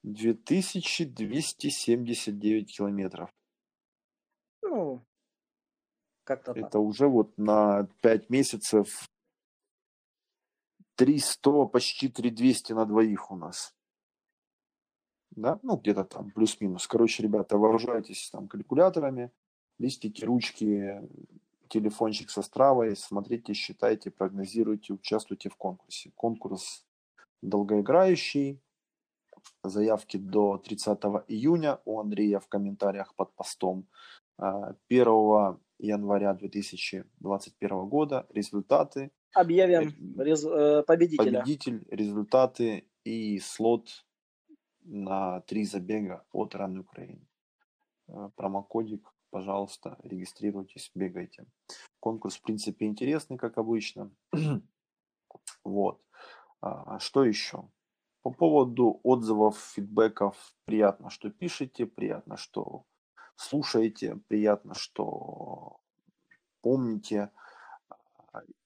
2279 0.03 2.77
километров. 2.77 3.29
Ну, 4.61 5.03
Как-то 6.23 6.51
Это 6.51 6.69
так. 6.69 6.81
уже 6.81 7.07
вот 7.07 7.35
на 7.37 7.87
5 8.01 8.29
месяцев 8.29 9.09
300, 10.95 11.65
почти 11.65 12.09
3200 12.09 12.73
на 12.73 12.85
двоих 12.85 13.31
у 13.31 13.35
нас. 13.35 13.73
Да, 15.31 15.59
ну 15.63 15.77
где-то 15.77 16.03
там 16.05 16.29
плюс-минус. 16.31 16.85
Короче, 16.87 17.23
ребята, 17.23 17.57
вооружайтесь 17.57 18.29
там 18.29 18.47
калькуляторами, 18.47 19.31
листики, 19.79 20.23
ручки, 20.23 21.01
телефончик 21.69 22.29
со 22.29 22.41
стравой, 22.41 22.95
смотрите, 22.95 23.53
считайте, 23.53 24.11
прогнозируйте, 24.11 24.93
участвуйте 24.93 25.49
в 25.49 25.55
конкурсе. 25.55 26.11
Конкурс 26.15 26.85
долгоиграющий, 27.41 28.61
заявки 29.63 30.17
до 30.17 30.57
30 30.57 30.99
июня 31.27 31.79
у 31.85 31.99
Андрея 31.99 32.39
в 32.39 32.47
комментариях 32.47 33.15
под 33.15 33.33
постом. 33.35 33.87
1 34.37 35.07
а, 35.07 35.57
января 35.79 36.33
2021 36.33 37.85
года 37.87 38.25
результаты. 38.29 39.11
Объявим 39.33 39.89
э, 40.19 40.23
рез... 40.23 40.45
Э, 40.45 40.83
победителя. 40.83 41.39
Победитель, 41.39 41.85
результаты 41.89 42.87
и 43.03 43.39
слот 43.39 44.05
на 44.83 45.41
три 45.41 45.65
забега 45.65 46.25
от 46.31 46.55
Ран 46.55 46.79
Украины. 46.79 47.27
Э, 48.07 48.29
промокодик, 48.35 49.14
пожалуйста, 49.35 49.97
регистрируйтесь, 50.03 50.91
бегайте. 50.95 51.45
Конкурс, 51.99 52.37
в 52.37 52.41
принципе, 52.41 52.85
интересный, 52.85 53.37
как 53.37 53.57
обычно. 53.57 54.09
вот. 55.65 56.01
А, 56.61 56.99
что 56.99 57.25
еще? 57.25 57.67
По 58.21 58.31
поводу 58.31 59.01
отзывов, 59.03 59.59
фидбэков, 59.59 60.37
приятно, 60.63 61.09
что 61.09 61.29
пишете, 61.29 61.85
приятно, 61.85 62.37
что 62.37 62.85
слушаете, 63.35 64.21
приятно, 64.29 64.73
что 64.73 65.81
помните. 66.61 67.29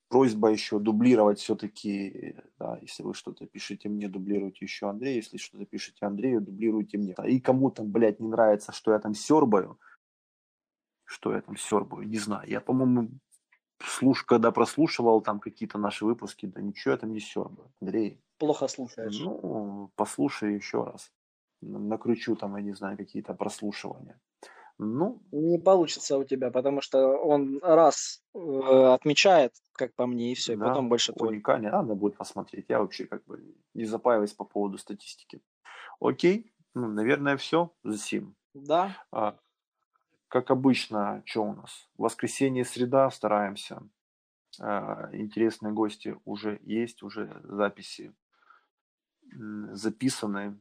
Просьба 0.08 0.52
еще 0.52 0.78
дублировать 0.78 1.40
все-таки, 1.40 2.36
да, 2.60 2.78
если 2.80 3.02
вы 3.02 3.14
что-то 3.14 3.44
пишете 3.46 3.88
мне, 3.88 4.08
дублируйте 4.08 4.64
еще 4.66 4.88
Андрею, 4.88 5.16
если 5.16 5.36
что-то 5.36 5.66
пишете 5.66 6.06
Андрею, 6.06 6.40
дублируйте 6.40 6.96
мне. 6.96 7.16
И 7.26 7.40
кому 7.40 7.72
там, 7.72 7.90
блядь, 7.90 8.20
не 8.20 8.28
нравится, 8.28 8.70
что 8.70 8.92
я 8.92 9.00
там 9.00 9.14
сербаю, 9.14 9.80
что 11.10 11.34
я 11.34 11.40
там 11.40 11.56
сербаю, 11.56 12.08
не 12.08 12.18
знаю. 12.18 12.48
Я, 12.48 12.60
по-моему, 12.60 13.08
слуш, 13.82 14.22
когда 14.22 14.52
прослушивал 14.52 15.20
там 15.20 15.40
какие-то 15.40 15.76
наши 15.76 16.04
выпуски, 16.04 16.46
да 16.46 16.60
ничего 16.60 16.92
я 16.92 16.98
там 16.98 17.12
не 17.12 17.20
сербаю. 17.20 17.72
Андрей. 17.80 18.20
Плохо 18.38 18.68
слушаешь. 18.68 19.18
Ну, 19.18 19.90
послушай 19.96 20.54
еще 20.54 20.84
раз. 20.84 21.12
Накручу 21.62 22.36
там, 22.36 22.56
я 22.56 22.62
не 22.62 22.72
знаю, 22.72 22.96
какие-то 22.96 23.34
прослушивания. 23.34 24.20
Ну, 24.78 25.20
не 25.32 25.58
получится 25.58 26.16
у 26.16 26.24
тебя, 26.24 26.50
потому 26.50 26.80
что 26.80 26.98
он 27.18 27.58
раз 27.60 28.22
э, 28.34 28.38
отмечает, 28.38 29.52
как 29.72 29.94
по 29.94 30.06
мне, 30.06 30.32
и 30.32 30.34
все, 30.34 30.56
да, 30.56 30.64
и 30.64 30.68
потом 30.68 30.88
больше 30.88 31.12
твой. 31.12 31.34
Уникальный, 31.34 31.70
надо 31.70 31.94
будет 31.94 32.16
посмотреть. 32.16 32.66
Я 32.68 32.78
вообще 32.78 33.04
как 33.04 33.24
бы 33.24 33.54
не 33.74 33.84
запаиваюсь 33.84 34.32
по 34.32 34.44
поводу 34.44 34.78
статистики. 34.78 35.42
Окей, 36.00 36.54
ну, 36.74 36.86
наверное, 36.86 37.36
все 37.36 37.72
за 37.82 37.98
сим. 37.98 38.36
Да. 38.54 38.96
А, 39.12 39.36
как 40.30 40.50
обычно, 40.50 41.22
что 41.26 41.44
у 41.44 41.54
нас? 41.54 41.88
Воскресенье, 41.98 42.64
среда, 42.64 43.10
стараемся. 43.10 43.82
А, 44.60 45.10
интересные 45.12 45.72
гости 45.72 46.16
уже 46.24 46.60
есть, 46.62 47.02
уже 47.02 47.40
записи 47.44 48.14
записаны 49.72 50.58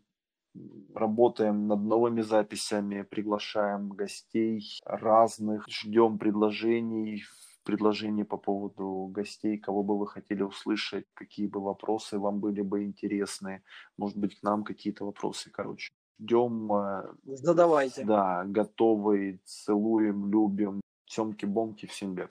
работаем 0.94 1.68
над 1.68 1.82
новыми 1.82 2.22
записями, 2.22 3.04
приглашаем 3.04 3.90
гостей 3.90 4.80
разных, 4.84 5.66
ждем 5.68 6.18
предложений, 6.18 7.24
предложений 7.64 8.24
по 8.24 8.38
поводу 8.38 9.10
гостей, 9.12 9.58
кого 9.58 9.84
бы 9.84 9.98
вы 9.98 10.08
хотели 10.08 10.42
услышать, 10.42 11.06
какие 11.14 11.48
бы 11.48 11.62
вопросы 11.62 12.18
вам 12.18 12.40
были 12.40 12.62
бы 12.62 12.84
интересны, 12.84 13.64
может 13.98 14.18
быть, 14.18 14.40
к 14.40 14.44
нам 14.44 14.64
какие-то 14.64 15.06
вопросы, 15.06 15.52
короче. 15.52 15.92
Ждем. 16.20 16.72
Э, 16.72 17.14
Задавайте. 17.26 18.04
Да, 18.04 18.44
готовы, 18.46 19.40
целуем, 19.46 20.30
любим. 20.32 20.82
Тёмки-бомки, 21.06 21.88
всем 21.88 22.14
бег. 22.14 22.30